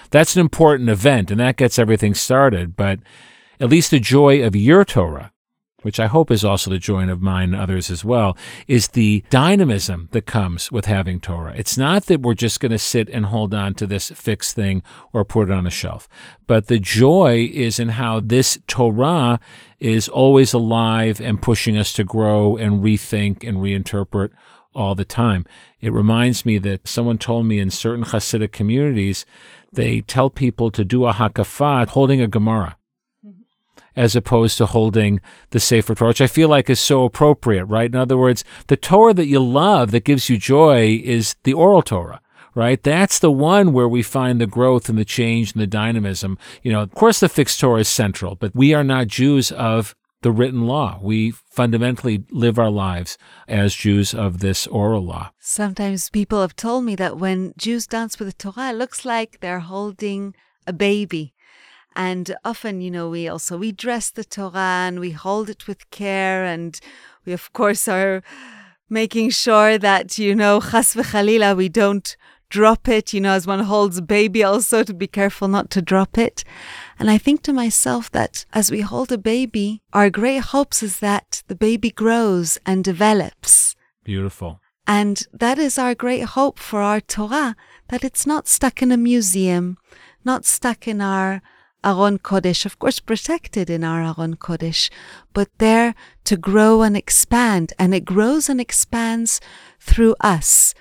That's 0.10 0.36
an 0.36 0.41
important 0.41 0.89
event 0.89 1.32
and 1.32 1.39
that 1.39 1.58
gets 1.58 1.80
everything 1.80 2.13
started. 2.15 2.76
But 2.76 3.00
at 3.60 3.70
least 3.70 3.91
the 3.91 4.00
joy 4.00 4.44
of 4.44 4.56
your 4.56 4.84
Torah 4.84 5.32
which 5.86 6.00
I 6.00 6.08
hope 6.08 6.32
is 6.32 6.43
also 6.43 6.71
the 6.71 6.80
joy 6.80 7.08
of 7.10 7.21
mine 7.21 7.54
and 7.54 7.62
others 7.62 7.91
as 7.91 8.04
well, 8.04 8.36
is 8.67 8.88
the 8.88 9.24
dynamism 9.30 10.10
that 10.13 10.26
comes 10.26 10.71
with 10.71 10.86
having 10.86 11.19
Torah. 11.19 11.54
It's 11.56 11.78
not 11.78 12.08
that 12.08 12.21
we're 12.21 12.34
just 12.34 12.60
going 12.60 12.71
to 12.71 12.80
sit 12.80 13.08
and 13.08 13.28
hold 13.28 13.54
on 13.54 13.76
to 13.76 13.86
this 13.86 14.10
fixed 14.10 14.56
thing 14.56 14.82
or 15.13 15.24
put 15.24 15.52
it 15.52 15.54
on 15.54 15.67
a 15.67 15.69
shelf, 15.69 16.08
but 16.48 16.65
the 16.65 16.80
joy 16.80 17.48
is 17.54 17.80
in 17.80 17.89
how 17.89 18.19
this 18.19 18.58
Torah 18.65 19.39
is 19.80 20.10
always 20.10 20.54
alive 20.54 21.21
and 21.21 21.39
pushing 21.39 21.78
us 21.78 21.93
to 21.93 22.04
grow 22.04 22.58
and 22.58 22.84
rethink 22.84 23.48
and 23.48 23.58
reinterpret 23.58 24.32
all 24.74 24.95
the 24.95 25.06
time. 25.06 25.45
It 25.82 25.93
reminds 25.93 26.48
me 26.48 26.58
that 26.58 26.88
someone 26.88 27.19
told 27.19 27.45
me 27.45 27.60
in 27.60 27.69
certain 27.69 28.06
Hasidic 28.06 28.52
communities, 28.52 29.24
they 29.71 30.02
tell 30.02 30.32
people 30.32 30.71
to 30.71 30.84
do 30.84 31.06
a 31.06 31.13
hakafat 31.13 31.89
holding 31.89 32.21
a 32.21 32.28
Gemara 32.28 32.76
as 33.95 34.15
opposed 34.15 34.58
to 34.58 34.65
holding 34.65 35.19
the 35.51 35.60
Sefer 35.60 35.95
Torah, 35.95 36.10
which 36.10 36.21
I 36.21 36.27
feel 36.27 36.49
like 36.49 36.69
is 36.69 36.79
so 36.79 37.03
appropriate, 37.03 37.65
right? 37.65 37.89
In 37.89 37.95
other 37.95 38.17
words, 38.17 38.43
the 38.67 38.77
Torah 38.77 39.13
that 39.13 39.27
you 39.27 39.39
love, 39.39 39.91
that 39.91 40.03
gives 40.03 40.29
you 40.29 40.38
joy, 40.38 41.01
is 41.03 41.36
the 41.43 41.53
oral 41.53 41.81
Torah 41.81 42.21
right? 42.55 42.81
That's 42.81 43.19
the 43.19 43.31
one 43.31 43.73
where 43.73 43.88
we 43.88 44.01
find 44.01 44.39
the 44.39 44.47
growth 44.47 44.88
and 44.88 44.97
the 44.97 45.05
change 45.05 45.51
and 45.51 45.62
the 45.62 45.67
dynamism. 45.67 46.38
You 46.63 46.71
know, 46.71 46.81
of 46.81 46.95
course, 46.95 47.19
the 47.19 47.29
fixed 47.29 47.60
Torah 47.60 47.81
is 47.81 47.89
central, 47.89 48.36
but 48.36 48.55
we 48.55 48.73
are 48.73 48.84
not 48.84 49.08
Jews 49.08 49.51
of 49.51 49.93
the 50.21 50.31
written 50.31 50.65
law. 50.65 50.97
We 51.03 51.31
fundamentally 51.31 52.23
live 52.31 52.58
our 52.58 52.71
lives 52.71 53.15
as 53.47 53.75
Jews 53.75 54.12
of 54.12 54.39
this 54.39 54.65
oral 54.65 55.05
law. 55.05 55.31
Sometimes 55.39 56.10
people 56.10 56.41
have 56.41 56.55
told 56.55 56.84
me 56.84 56.95
that 56.95 57.17
when 57.17 57.53
Jews 57.58 57.86
dance 57.86 58.17
with 58.17 58.29
the 58.29 58.34
Torah, 58.34 58.69
it 58.69 58.77
looks 58.77 59.05
like 59.05 59.39
they're 59.41 59.60
holding 59.60 60.34
a 60.65 60.73
baby. 60.73 61.35
And 61.95 62.36
often, 62.43 62.81
you 62.81 62.91
know, 62.91 63.10
we 63.10 63.27
also 63.27 63.58
we 63.58 63.71
dress 63.71 64.12
the 64.12 64.25
Torah 64.25 64.86
and 64.88 64.99
we 64.99 65.12
hold 65.12 65.49
it 65.49 65.67
with 65.67 65.89
care, 65.91 66.43
and 66.43 66.79
we 67.25 67.34
of 67.34 67.53
course 67.53 67.88
are 67.88 68.21
making 68.89 69.29
sure 69.29 69.77
that 69.77 70.17
you 70.17 70.36
know, 70.36 70.60
chas 70.60 70.93
v'chalila, 70.93 71.55
we 71.55 71.69
don't 71.69 72.17
drop 72.49 72.88
it. 72.88 73.13
You 73.13 73.21
know, 73.21 73.31
as 73.31 73.47
one 73.47 73.62
holds 73.62 73.97
a 73.97 74.01
baby, 74.01 74.43
also 74.43 74.84
to 74.84 74.93
be 74.93 75.08
careful 75.08 75.47
not 75.47 75.69
to 75.71 75.81
drop 75.81 76.17
it. 76.17 76.43
And 76.99 77.10
I 77.10 77.17
think 77.17 77.41
to 77.43 77.53
myself 77.53 78.12
that 78.12 78.45
as 78.53 78.71
we 78.71 78.81
hold 78.81 79.12
a 79.12 79.17
baby, 79.17 79.81
our 79.93 80.10
great 80.10 80.41
hopes 80.41 80.84
is 80.84 80.99
that 80.99 81.43
the 81.47 81.55
baby 81.55 81.91
grows 81.91 82.58
and 82.65 82.84
develops. 82.84 83.75
Beautiful. 84.03 84.60
And 84.88 85.23
that 85.34 85.58
is 85.58 85.79
our 85.79 85.95
great 85.95 86.25
hope 86.38 86.60
for 86.60 86.81
our 86.81 87.01
Torah, 87.01 87.55
that 87.88 88.03
it's 88.03 88.27
not 88.27 88.47
stuck 88.47 88.81
in 88.81 88.91
a 88.91 88.97
museum, 88.97 89.77
not 90.23 90.45
stuck 90.45 90.88
in 90.88 91.01
our 91.01 91.41
Aron 91.86 92.17
Kodesh, 92.17 92.65
of 92.65 92.80
course 92.80 93.00
protected 93.00 93.69
in 93.69 93.84
our 93.84 94.02
Aron 94.02 94.36
Kodesh, 94.36 94.89
but 95.34 95.50
there 95.60 95.93
to 96.24 96.36
grow 96.36 96.82
and 96.82 96.98
expand. 96.98 97.74
And 97.78 97.93
it 97.93 98.04
grows 98.04 98.50
and 98.50 98.60
expands 98.60 99.39
through 99.80 100.15
us. 100.19 100.74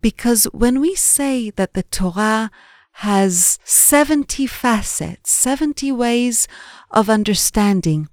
Because 0.00 0.44
when 0.52 0.80
we 0.80 0.94
say 0.94 1.50
that 1.50 1.74
the 1.74 1.82
Torah 1.82 2.50
has 2.92 3.58
70 3.64 4.46
facets, 4.46 5.30
70 5.32 5.90
ways 5.92 6.46
of 6.90 7.10
understanding, 7.10 8.08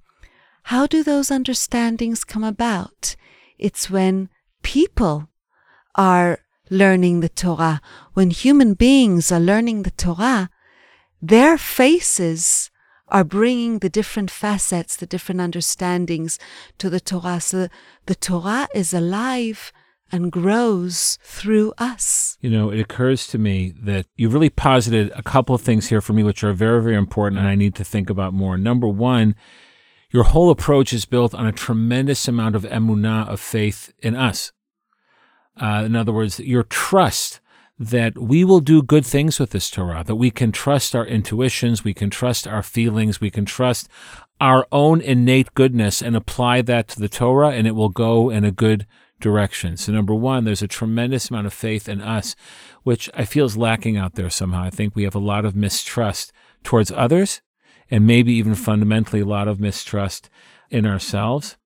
how 0.64 0.88
do 0.88 1.04
those 1.04 1.30
understandings 1.30 2.24
come 2.24 2.44
about? 2.44 3.16
It's 3.60 3.90
when 3.90 4.30
people 4.64 5.30
are 5.94 6.40
learning 6.72 7.20
the 7.20 7.30
Torah, 7.30 7.82
when 8.14 8.32
human 8.32 8.74
beings 8.74 9.32
are 9.32 9.40
learning 9.40 9.84
the 9.84 9.92
Torah, 9.92 10.50
their 11.22 11.58
faces 11.58 12.70
are 13.08 13.24
bringing 13.24 13.80
the 13.80 13.90
different 13.90 14.32
facets, 14.32 14.96
the 14.96 15.06
different 15.06 15.42
understandings 15.42 16.40
to 16.78 16.90
the 16.90 17.00
Torah. 17.00 17.40
So 17.40 17.68
the 18.08 18.16
Torah 18.16 18.68
is 18.74 18.94
alive 18.94 19.72
and 20.12 20.32
grows 20.32 21.18
through 21.24 21.74
us. 21.78 22.38
You 22.40 22.50
know, 22.50 22.70
it 22.70 22.80
occurs 22.80 23.28
to 23.28 23.38
me 23.38 23.74
that 23.82 24.06
you've 24.16 24.34
really 24.34 24.50
posited 24.50 25.12
a 25.16 25.24
couple 25.24 25.56
of 25.56 25.62
things 25.62 25.88
here 25.88 26.02
for 26.02 26.14
me, 26.14 26.24
which 26.24 26.44
are 26.44 26.54
very, 26.54 26.82
very 26.82 26.96
important, 26.96 27.40
and 27.40 27.48
I 27.48 27.56
need 27.56 27.76
to 27.76 27.84
think 27.84 28.10
about 28.10 28.34
more. 28.34 28.58
Number 28.58 28.88
one, 28.88 29.36
your 30.12 30.24
whole 30.24 30.52
approach 30.52 30.94
is 30.94 31.06
built 31.06 31.34
on 31.34 31.48
a 31.48 31.52
tremendous 31.52 32.28
amount 32.28 32.56
of 32.56 32.64
emunah, 32.64 33.28
of 33.28 33.40
faith 33.40 33.94
in 34.00 34.16
us. 34.16 34.52
Uh, 35.60 35.84
in 35.86 35.96
other 35.96 36.14
words, 36.14 36.40
your 36.40 36.64
trust 36.64 37.40
that 37.78 38.18
we 38.18 38.44
will 38.44 38.62
do 38.62 38.82
good 38.82 39.06
things 39.06 39.40
with 39.40 39.50
this 39.50 39.70
Torah, 39.70 40.04
that 40.06 40.16
we 40.16 40.32
can 40.32 40.52
trust 40.52 40.96
our 40.96 41.06
intuitions, 41.06 41.84
we 41.84 41.94
can 41.94 42.10
trust 42.10 42.48
our 42.48 42.64
feelings, 42.64 43.20
we 43.20 43.30
can 43.30 43.46
trust 43.46 43.90
our 44.40 44.66
own 44.72 45.02
innate 45.02 45.54
goodness 45.54 46.02
and 46.02 46.16
apply 46.16 46.62
that 46.62 46.88
to 46.90 47.00
the 47.00 47.10
Torah, 47.10 47.52
and 47.52 47.68
it 47.68 47.76
will 47.76 47.90
go 47.90 48.30
in 48.30 48.44
a 48.44 48.52
good 48.52 48.88
direction. 49.20 49.78
So, 49.78 49.92
number 49.92 50.14
one, 50.14 50.44
there's 50.44 50.62
a 50.62 50.68
tremendous 50.68 51.30
amount 51.30 51.48
of 51.48 51.54
faith 51.54 51.90
in 51.90 52.02
us, 52.02 52.36
which 52.84 53.10
I 53.14 53.26
feel 53.26 53.46
is 53.46 53.58
lacking 53.58 53.98
out 53.98 54.16
there 54.16 54.30
somehow. 54.30 54.64
I 54.64 54.70
think 54.70 54.96
we 54.96 55.04
have 55.04 55.16
a 55.16 55.20
lot 55.20 55.46
of 55.46 55.56
mistrust 55.56 56.32
towards 56.64 56.92
others, 56.92 57.42
and 57.92 58.08
maybe 58.08 58.34
even 58.34 58.56
fundamentally 58.56 59.22
a 59.22 59.26
lot 59.26 59.48
of 59.48 59.60
mistrust 59.60 60.30
in 60.70 60.86
ourselves. 60.86 61.58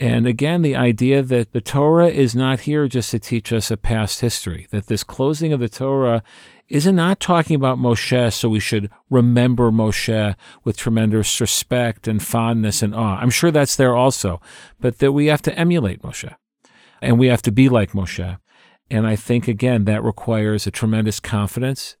And 0.00 0.28
again, 0.28 0.62
the 0.62 0.76
idea 0.76 1.22
that 1.22 1.52
the 1.52 1.60
Torah 1.60 2.08
is 2.08 2.34
not 2.34 2.60
here 2.60 2.86
just 2.86 3.10
to 3.10 3.18
teach 3.18 3.52
us 3.52 3.70
a 3.70 3.76
past 3.76 4.20
history, 4.20 4.68
that 4.70 4.86
this 4.86 5.02
closing 5.02 5.52
of 5.52 5.58
the 5.58 5.68
Torah 5.68 6.22
is 6.68 6.86
not 6.86 6.94
not 6.94 7.20
talking 7.20 7.56
about 7.56 7.78
Moshe, 7.78 8.32
so 8.32 8.48
we 8.48 8.60
should 8.60 8.90
remember 9.10 9.70
Moshe 9.72 10.36
with 10.62 10.76
tremendous 10.76 11.40
respect 11.40 12.06
and 12.06 12.22
fondness 12.22 12.82
and 12.82 12.94
awe. 12.94 13.18
I'm 13.20 13.30
sure 13.30 13.50
that's 13.50 13.74
there 13.74 13.96
also, 13.96 14.40
but 14.78 14.98
that 14.98 15.12
we 15.12 15.26
have 15.26 15.42
to 15.42 15.58
emulate 15.58 16.02
Moshe 16.02 16.32
and 17.00 17.18
we 17.18 17.28
have 17.28 17.42
to 17.42 17.52
be 17.52 17.68
like 17.68 17.92
Moshe. 17.92 18.38
And 18.90 19.06
I 19.06 19.16
think, 19.16 19.48
again, 19.48 19.84
that 19.84 20.04
requires 20.04 20.66
a 20.66 20.70
tremendous 20.70 21.20
confidence. 21.20 21.96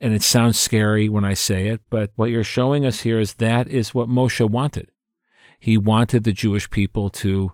And 0.00 0.12
it 0.12 0.22
sounds 0.22 0.58
scary 0.58 1.08
when 1.08 1.24
I 1.24 1.34
say 1.34 1.68
it, 1.68 1.80
but 1.88 2.10
what 2.16 2.30
you're 2.30 2.44
showing 2.44 2.84
us 2.84 3.00
here 3.00 3.20
is 3.20 3.34
that 3.34 3.68
is 3.68 3.94
what 3.94 4.08
Moshe 4.08 4.48
wanted. 4.48 4.88
He 5.62 5.78
wanted 5.78 6.24
the 6.24 6.32
Jewish 6.32 6.68
people 6.70 7.08
to 7.10 7.52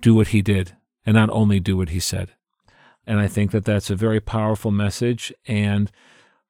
do 0.00 0.14
what 0.14 0.28
he 0.28 0.42
did 0.42 0.76
and 1.04 1.16
not 1.16 1.28
only 1.30 1.58
do 1.58 1.76
what 1.76 1.88
he 1.88 1.98
said. 1.98 2.30
And 3.04 3.18
I 3.18 3.26
think 3.26 3.50
that 3.50 3.64
that's 3.64 3.90
a 3.90 3.96
very 3.96 4.20
powerful 4.20 4.70
message. 4.70 5.34
And 5.48 5.90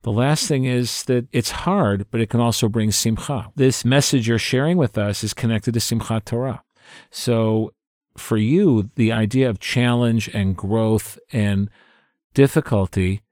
the 0.02 0.12
last 0.12 0.46
thing 0.46 0.66
is 0.66 1.04
that 1.04 1.28
it's 1.32 1.64
hard, 1.64 2.04
but 2.10 2.20
it 2.20 2.28
can 2.28 2.40
also 2.40 2.68
bring 2.68 2.92
simcha. 2.92 3.50
This 3.56 3.86
message 3.86 4.28
you're 4.28 4.38
sharing 4.38 4.76
with 4.76 4.98
us 4.98 5.24
is 5.24 5.32
connected 5.32 5.72
to 5.72 5.80
simcha 5.80 6.20
Torah. 6.22 6.62
So 7.10 7.72
for 8.14 8.36
you, 8.36 8.90
the 8.96 9.12
idea 9.12 9.48
of 9.48 9.58
challenge 9.58 10.28
and 10.34 10.54
growth 10.54 11.18
and 11.32 11.70
difficulty, 12.34 13.22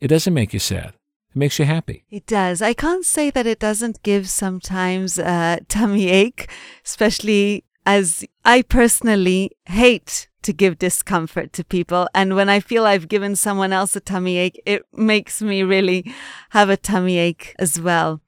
it 0.00 0.08
doesn't 0.08 0.32
make 0.32 0.54
you 0.54 0.58
sad. 0.58 0.94
It 1.34 1.38
makes 1.38 1.58
you 1.58 1.64
happy. 1.64 2.04
It 2.10 2.26
does. 2.26 2.62
I 2.62 2.74
can't 2.74 3.04
say 3.04 3.30
that 3.30 3.46
it 3.46 3.58
doesn't 3.58 4.02
give 4.04 4.28
sometimes 4.28 5.18
a 5.18 5.58
tummy 5.68 6.08
ache, 6.08 6.48
especially 6.84 7.64
as 7.84 8.24
I 8.44 8.62
personally 8.62 9.50
hate 9.66 10.28
to 10.42 10.52
give 10.52 10.78
discomfort 10.78 11.52
to 11.54 11.64
people. 11.64 12.08
And 12.14 12.36
when 12.36 12.48
I 12.48 12.60
feel 12.60 12.86
I've 12.86 13.08
given 13.08 13.34
someone 13.34 13.72
else 13.72 13.96
a 13.96 14.00
tummy 14.00 14.36
ache, 14.36 14.62
it 14.64 14.82
makes 14.92 15.42
me 15.42 15.62
really 15.62 16.12
have 16.50 16.70
a 16.70 16.76
tummy 16.76 17.18
ache 17.18 17.56
as 17.58 17.80
well. 17.80 18.20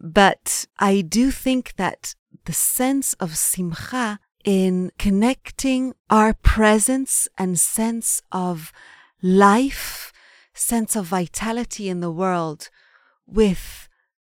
But 0.00 0.66
I 0.78 1.02
do 1.02 1.30
think 1.30 1.74
that 1.76 2.14
the 2.46 2.52
sense 2.52 3.12
of 3.14 3.36
simcha 3.36 4.18
in 4.44 4.90
connecting 4.98 5.94
our 6.10 6.34
presence 6.34 7.28
and 7.38 7.60
sense 7.60 8.20
of 8.32 8.72
life, 9.22 10.12
sense 10.54 10.96
of 10.96 11.06
vitality 11.06 11.88
in 11.88 12.00
the 12.00 12.10
world 12.10 12.70
with 13.26 13.88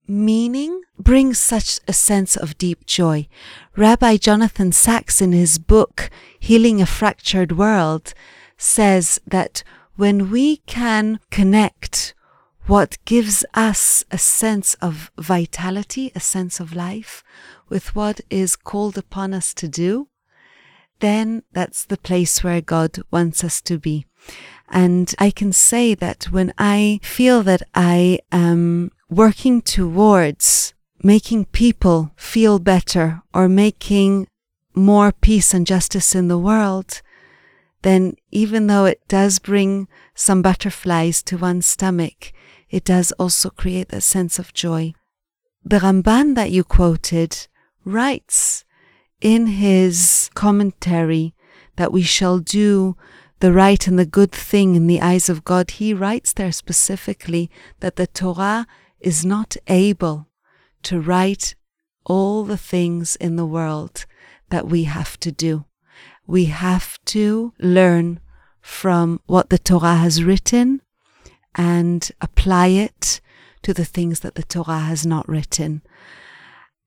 meaning 0.07 0.81
brings 0.97 1.39
such 1.39 1.79
a 1.87 1.93
sense 1.93 2.35
of 2.35 2.57
deep 2.57 2.85
joy. 2.85 3.27
Rabbi 3.75 4.17
Jonathan 4.17 4.71
Sacks, 4.71 5.21
in 5.21 5.31
his 5.31 5.57
book, 5.57 6.09
Healing 6.39 6.81
a 6.81 6.85
Fractured 6.85 7.53
World, 7.53 8.13
says 8.57 9.19
that 9.25 9.63
when 9.95 10.29
we 10.29 10.57
can 10.57 11.19
connect 11.29 12.13
what 12.67 12.97
gives 13.05 13.43
us 13.53 14.03
a 14.11 14.17
sense 14.17 14.75
of 14.75 15.11
vitality, 15.17 16.11
a 16.15 16.19
sense 16.19 16.59
of 16.59 16.75
life, 16.75 17.23
with 17.69 17.95
what 17.95 18.21
is 18.29 18.55
called 18.55 18.97
upon 18.97 19.33
us 19.33 19.53
to 19.55 19.67
do, 19.67 20.07
then 20.99 21.43
that's 21.51 21.85
the 21.85 21.97
place 21.97 22.43
where 22.43 22.61
God 22.61 22.99
wants 23.11 23.43
us 23.43 23.61
to 23.61 23.79
be. 23.79 24.05
And 24.71 25.13
I 25.19 25.31
can 25.31 25.51
say 25.51 25.93
that 25.95 26.25
when 26.31 26.53
I 26.57 27.01
feel 27.03 27.43
that 27.43 27.63
I 27.75 28.19
am 28.31 28.91
working 29.09 29.61
towards 29.61 30.73
making 31.03 31.45
people 31.45 32.11
feel 32.15 32.57
better 32.57 33.21
or 33.33 33.49
making 33.49 34.27
more 34.73 35.11
peace 35.11 35.53
and 35.53 35.67
justice 35.67 36.15
in 36.15 36.29
the 36.29 36.37
world, 36.37 37.01
then 37.81 38.15
even 38.31 38.67
though 38.67 38.85
it 38.85 39.01
does 39.07 39.39
bring 39.39 39.87
some 40.15 40.41
butterflies 40.41 41.21
to 41.23 41.37
one's 41.37 41.65
stomach, 41.65 42.31
it 42.69 42.85
does 42.85 43.11
also 43.13 43.49
create 43.49 43.91
a 43.91 43.99
sense 43.99 44.39
of 44.39 44.53
joy. 44.53 44.93
The 45.65 45.79
Ramban 45.79 46.35
that 46.35 46.51
you 46.51 46.63
quoted 46.63 47.47
writes 47.83 48.63
in 49.19 49.47
his 49.47 50.29
commentary 50.33 51.33
that 51.75 51.91
we 51.91 52.03
shall 52.03 52.39
do 52.39 52.95
the 53.41 53.51
right 53.51 53.87
and 53.87 53.97
the 53.97 54.05
good 54.05 54.31
thing 54.31 54.75
in 54.75 54.85
the 54.85 55.01
eyes 55.01 55.27
of 55.27 55.43
God, 55.43 55.71
he 55.71 55.93
writes 55.93 56.31
there 56.31 56.51
specifically 56.51 57.49
that 57.79 57.95
the 57.95 58.05
Torah 58.07 58.67
is 58.99 59.25
not 59.25 59.57
able 59.67 60.27
to 60.83 61.01
write 61.01 61.55
all 62.05 62.43
the 62.43 62.57
things 62.57 63.15
in 63.15 63.35
the 63.35 63.45
world 63.45 64.05
that 64.49 64.67
we 64.67 64.83
have 64.83 65.19
to 65.21 65.31
do. 65.31 65.65
We 66.27 66.45
have 66.45 67.03
to 67.05 67.53
learn 67.59 68.19
from 68.61 69.19
what 69.25 69.49
the 69.49 69.57
Torah 69.57 69.95
has 69.95 70.23
written 70.23 70.81
and 71.55 72.11
apply 72.21 72.67
it 72.67 73.21
to 73.63 73.73
the 73.73 73.85
things 73.85 74.19
that 74.19 74.35
the 74.35 74.43
Torah 74.43 74.79
has 74.79 75.03
not 75.03 75.27
written. 75.27 75.81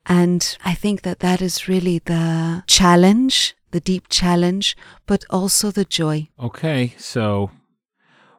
And 0.07 0.57
I 0.64 0.75
think 0.75 1.03
that 1.03 1.19
that 1.19 1.43
is 1.43 1.69
really 1.69 1.99
the 1.99 2.62
challenge, 2.69 3.57
the 3.75 3.81
deep 3.81 4.07
challenge, 4.09 4.77
but 5.05 5.25
also 5.31 5.73
the 5.73 5.85
joy. 5.85 6.29
Okay, 6.39 6.95
so 6.97 7.51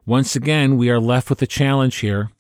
once 0.06 0.34
again, 0.34 0.78
we 0.78 0.90
are 0.90 1.00
left 1.00 1.30
with 1.30 1.42
a 1.42 1.46
challenge 1.46 1.98
here. 1.98 2.32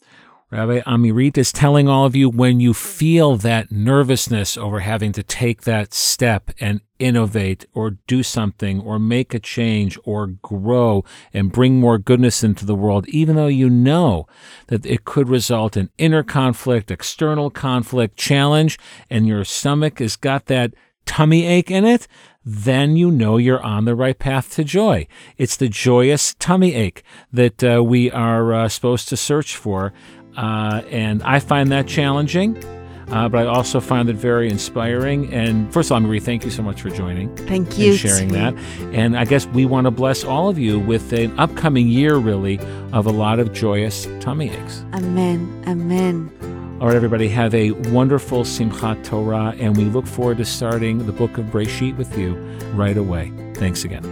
Rabbi 0.50 0.80
Amirit 0.88 1.38
is 1.38 1.52
telling 1.52 1.90
all 1.90 2.06
of 2.06 2.16
you 2.16 2.30
when 2.30 2.62
you 2.62 2.74
feel 2.74 3.36
that 3.36 3.70
nervousness 3.70 4.56
over 4.56 4.80
having 4.80 5.12
to 5.12 5.24
take 5.24 5.64
that 5.64 5.94
step 5.94 6.52
and 6.62 6.80
innovate 6.98 7.66
or 7.74 7.98
do 8.08 8.24
something 8.24 8.80
or 8.80 8.98
make 8.98 9.34
a 9.34 9.40
change 9.40 10.00
or 10.06 10.28
grow 10.28 11.04
and 11.34 11.52
bring 11.52 11.82
more 11.82 11.98
goodness 11.98 12.46
into 12.46 12.66
the 12.66 12.76
world, 12.76 13.06
even 13.10 13.36
though 13.36 13.48
you 13.48 13.70
know 13.70 14.26
that 14.68 14.86
it 14.86 15.04
could 15.04 15.28
result 15.28 15.76
in 15.76 15.90
inner 15.98 16.24
conflict, 16.24 16.90
external 16.90 17.50
conflict, 17.50 18.16
challenge, 18.16 18.80
and 19.10 19.28
your 19.28 19.44
stomach 19.44 20.00
has 20.00 20.16
got 20.16 20.46
that 20.46 20.74
tummy 21.06 21.46
ache 21.46 21.72
in 21.72 21.86
it, 21.86 22.08
then 22.44 22.96
you 22.96 23.10
know 23.10 23.38
you're 23.38 23.63
on 23.63 23.86
the 23.86 23.96
right 23.96 24.18
path 24.18 24.54
to 24.56 24.63
joy. 24.63 25.08
It's 25.38 25.58
the 25.58 25.68
joyous 25.68 26.36
tummy 26.36 26.74
ache 26.76 27.04
that 27.34 27.63
uh, 27.63 27.84
we 27.84 28.12
are 28.12 28.54
uh, 28.54 28.70
supposed 28.70 29.10
to 29.10 29.18
search 29.18 29.56
for. 29.56 29.94
Uh, 30.38 30.84
and 30.89 31.24
I 31.24 31.39
find 31.39 31.72
that 31.72 31.88
challenging. 31.88 32.63
Uh, 33.10 33.30
but 33.30 33.41
I 33.41 33.46
also 33.46 33.80
find 33.80 34.10
it 34.10 34.15
very 34.15 34.50
inspiring. 34.50 35.32
And 35.32 35.72
first 35.72 35.91
of 35.91 35.94
all, 35.94 36.02
Amirit, 36.02 36.24
thank 36.24 36.44
you 36.44 36.52
so 36.52 36.63
much 36.63 36.82
for 36.82 36.89
joining. 36.89 37.36
Thank 37.36 37.78
you. 37.78 37.91
And 37.91 38.00
sharing 38.00 38.30
that. 38.30 38.56
And 38.94 39.18
I 39.18 39.26
guess 39.26 39.46
we 39.48 39.65
want 39.65 39.86
to 39.86 39.91
bless 39.91 40.24
all 40.24 40.50
of 40.50 40.58
you 40.58 40.80
with 40.80 41.13
an 41.13 41.38
upcoming 41.39 41.88
year, 41.88 42.15
really, 42.15 42.60
of 42.94 43.06
a 43.06 43.12
lot 43.12 43.39
of 43.39 43.54
joyous 43.54 44.08
tummy 44.20 44.50
aches. 44.50 44.84
Amen. 44.94 45.63
Amen. 45.68 46.55
All 46.86 46.91
right, 46.91 46.98
everybody, 46.98 47.28
have 47.30 47.56
a 47.56 47.71
wonderful 47.71 48.43
Simchat 48.43 49.04
Torah, 49.04 49.56
and 49.58 49.76
we 49.76 49.86
look 49.86 50.06
forward 50.06 50.38
to 50.38 50.45
starting 50.45 51.00
the 51.00 51.12
book 51.12 51.39
of 51.39 51.45
Breshit 51.45 51.98
with 51.98 52.15
you 52.15 52.36
right 52.76 52.95
away. 52.95 53.34
Thanks 53.56 53.86
again. 53.86 54.04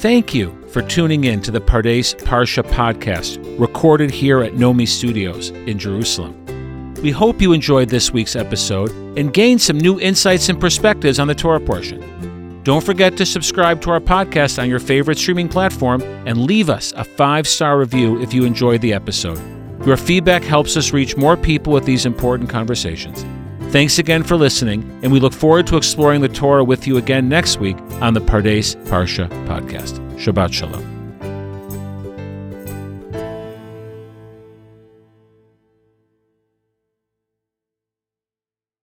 Thank 0.00 0.34
you 0.34 0.66
for 0.70 0.82
tuning 0.82 1.22
in 1.22 1.40
to 1.42 1.52
the 1.52 1.60
Pardes 1.60 2.16
Parsha 2.24 2.64
podcast, 2.64 3.38
recorded 3.56 4.10
here 4.10 4.42
at 4.42 4.54
Nomi 4.54 4.88
Studios 4.88 5.50
in 5.50 5.78
Jerusalem. 5.78 6.94
We 6.96 7.12
hope 7.12 7.40
you 7.40 7.52
enjoyed 7.52 7.88
this 7.88 8.12
week's 8.12 8.34
episode 8.34 8.90
and 9.16 9.32
gained 9.32 9.62
some 9.62 9.78
new 9.78 10.00
insights 10.00 10.48
and 10.48 10.60
perspectives 10.60 11.20
on 11.20 11.28
the 11.28 11.36
Torah 11.36 11.60
portion. 11.60 12.64
Don't 12.64 12.84
forget 12.84 13.16
to 13.16 13.24
subscribe 13.24 13.80
to 13.82 13.90
our 13.90 14.00
podcast 14.00 14.60
on 14.60 14.68
your 14.68 14.80
favorite 14.80 15.18
streaming 15.18 15.48
platform 15.48 16.02
and 16.26 16.36
leave 16.36 16.68
us 16.68 16.92
a 16.96 17.04
five 17.04 17.46
star 17.46 17.78
review 17.78 18.20
if 18.20 18.34
you 18.34 18.44
enjoyed 18.44 18.80
the 18.80 18.92
episode. 18.92 19.57
Your 19.86 19.96
feedback 19.96 20.42
helps 20.42 20.76
us 20.76 20.92
reach 20.92 21.16
more 21.16 21.36
people 21.36 21.72
with 21.72 21.84
these 21.84 22.06
important 22.06 22.50
conversations. 22.50 23.24
Thanks 23.72 23.98
again 23.98 24.22
for 24.22 24.36
listening, 24.36 24.82
and 25.02 25.12
we 25.12 25.20
look 25.20 25.34
forward 25.34 25.66
to 25.68 25.76
exploring 25.76 26.20
the 26.20 26.28
Torah 26.28 26.64
with 26.64 26.86
you 26.86 26.96
again 26.96 27.28
next 27.28 27.60
week 27.60 27.76
on 28.00 28.14
the 28.14 28.20
Pardes 28.20 28.76
Parsha 28.86 29.28
podcast. 29.46 29.98
Shabbat 30.18 30.52
Shalom. 30.52 30.97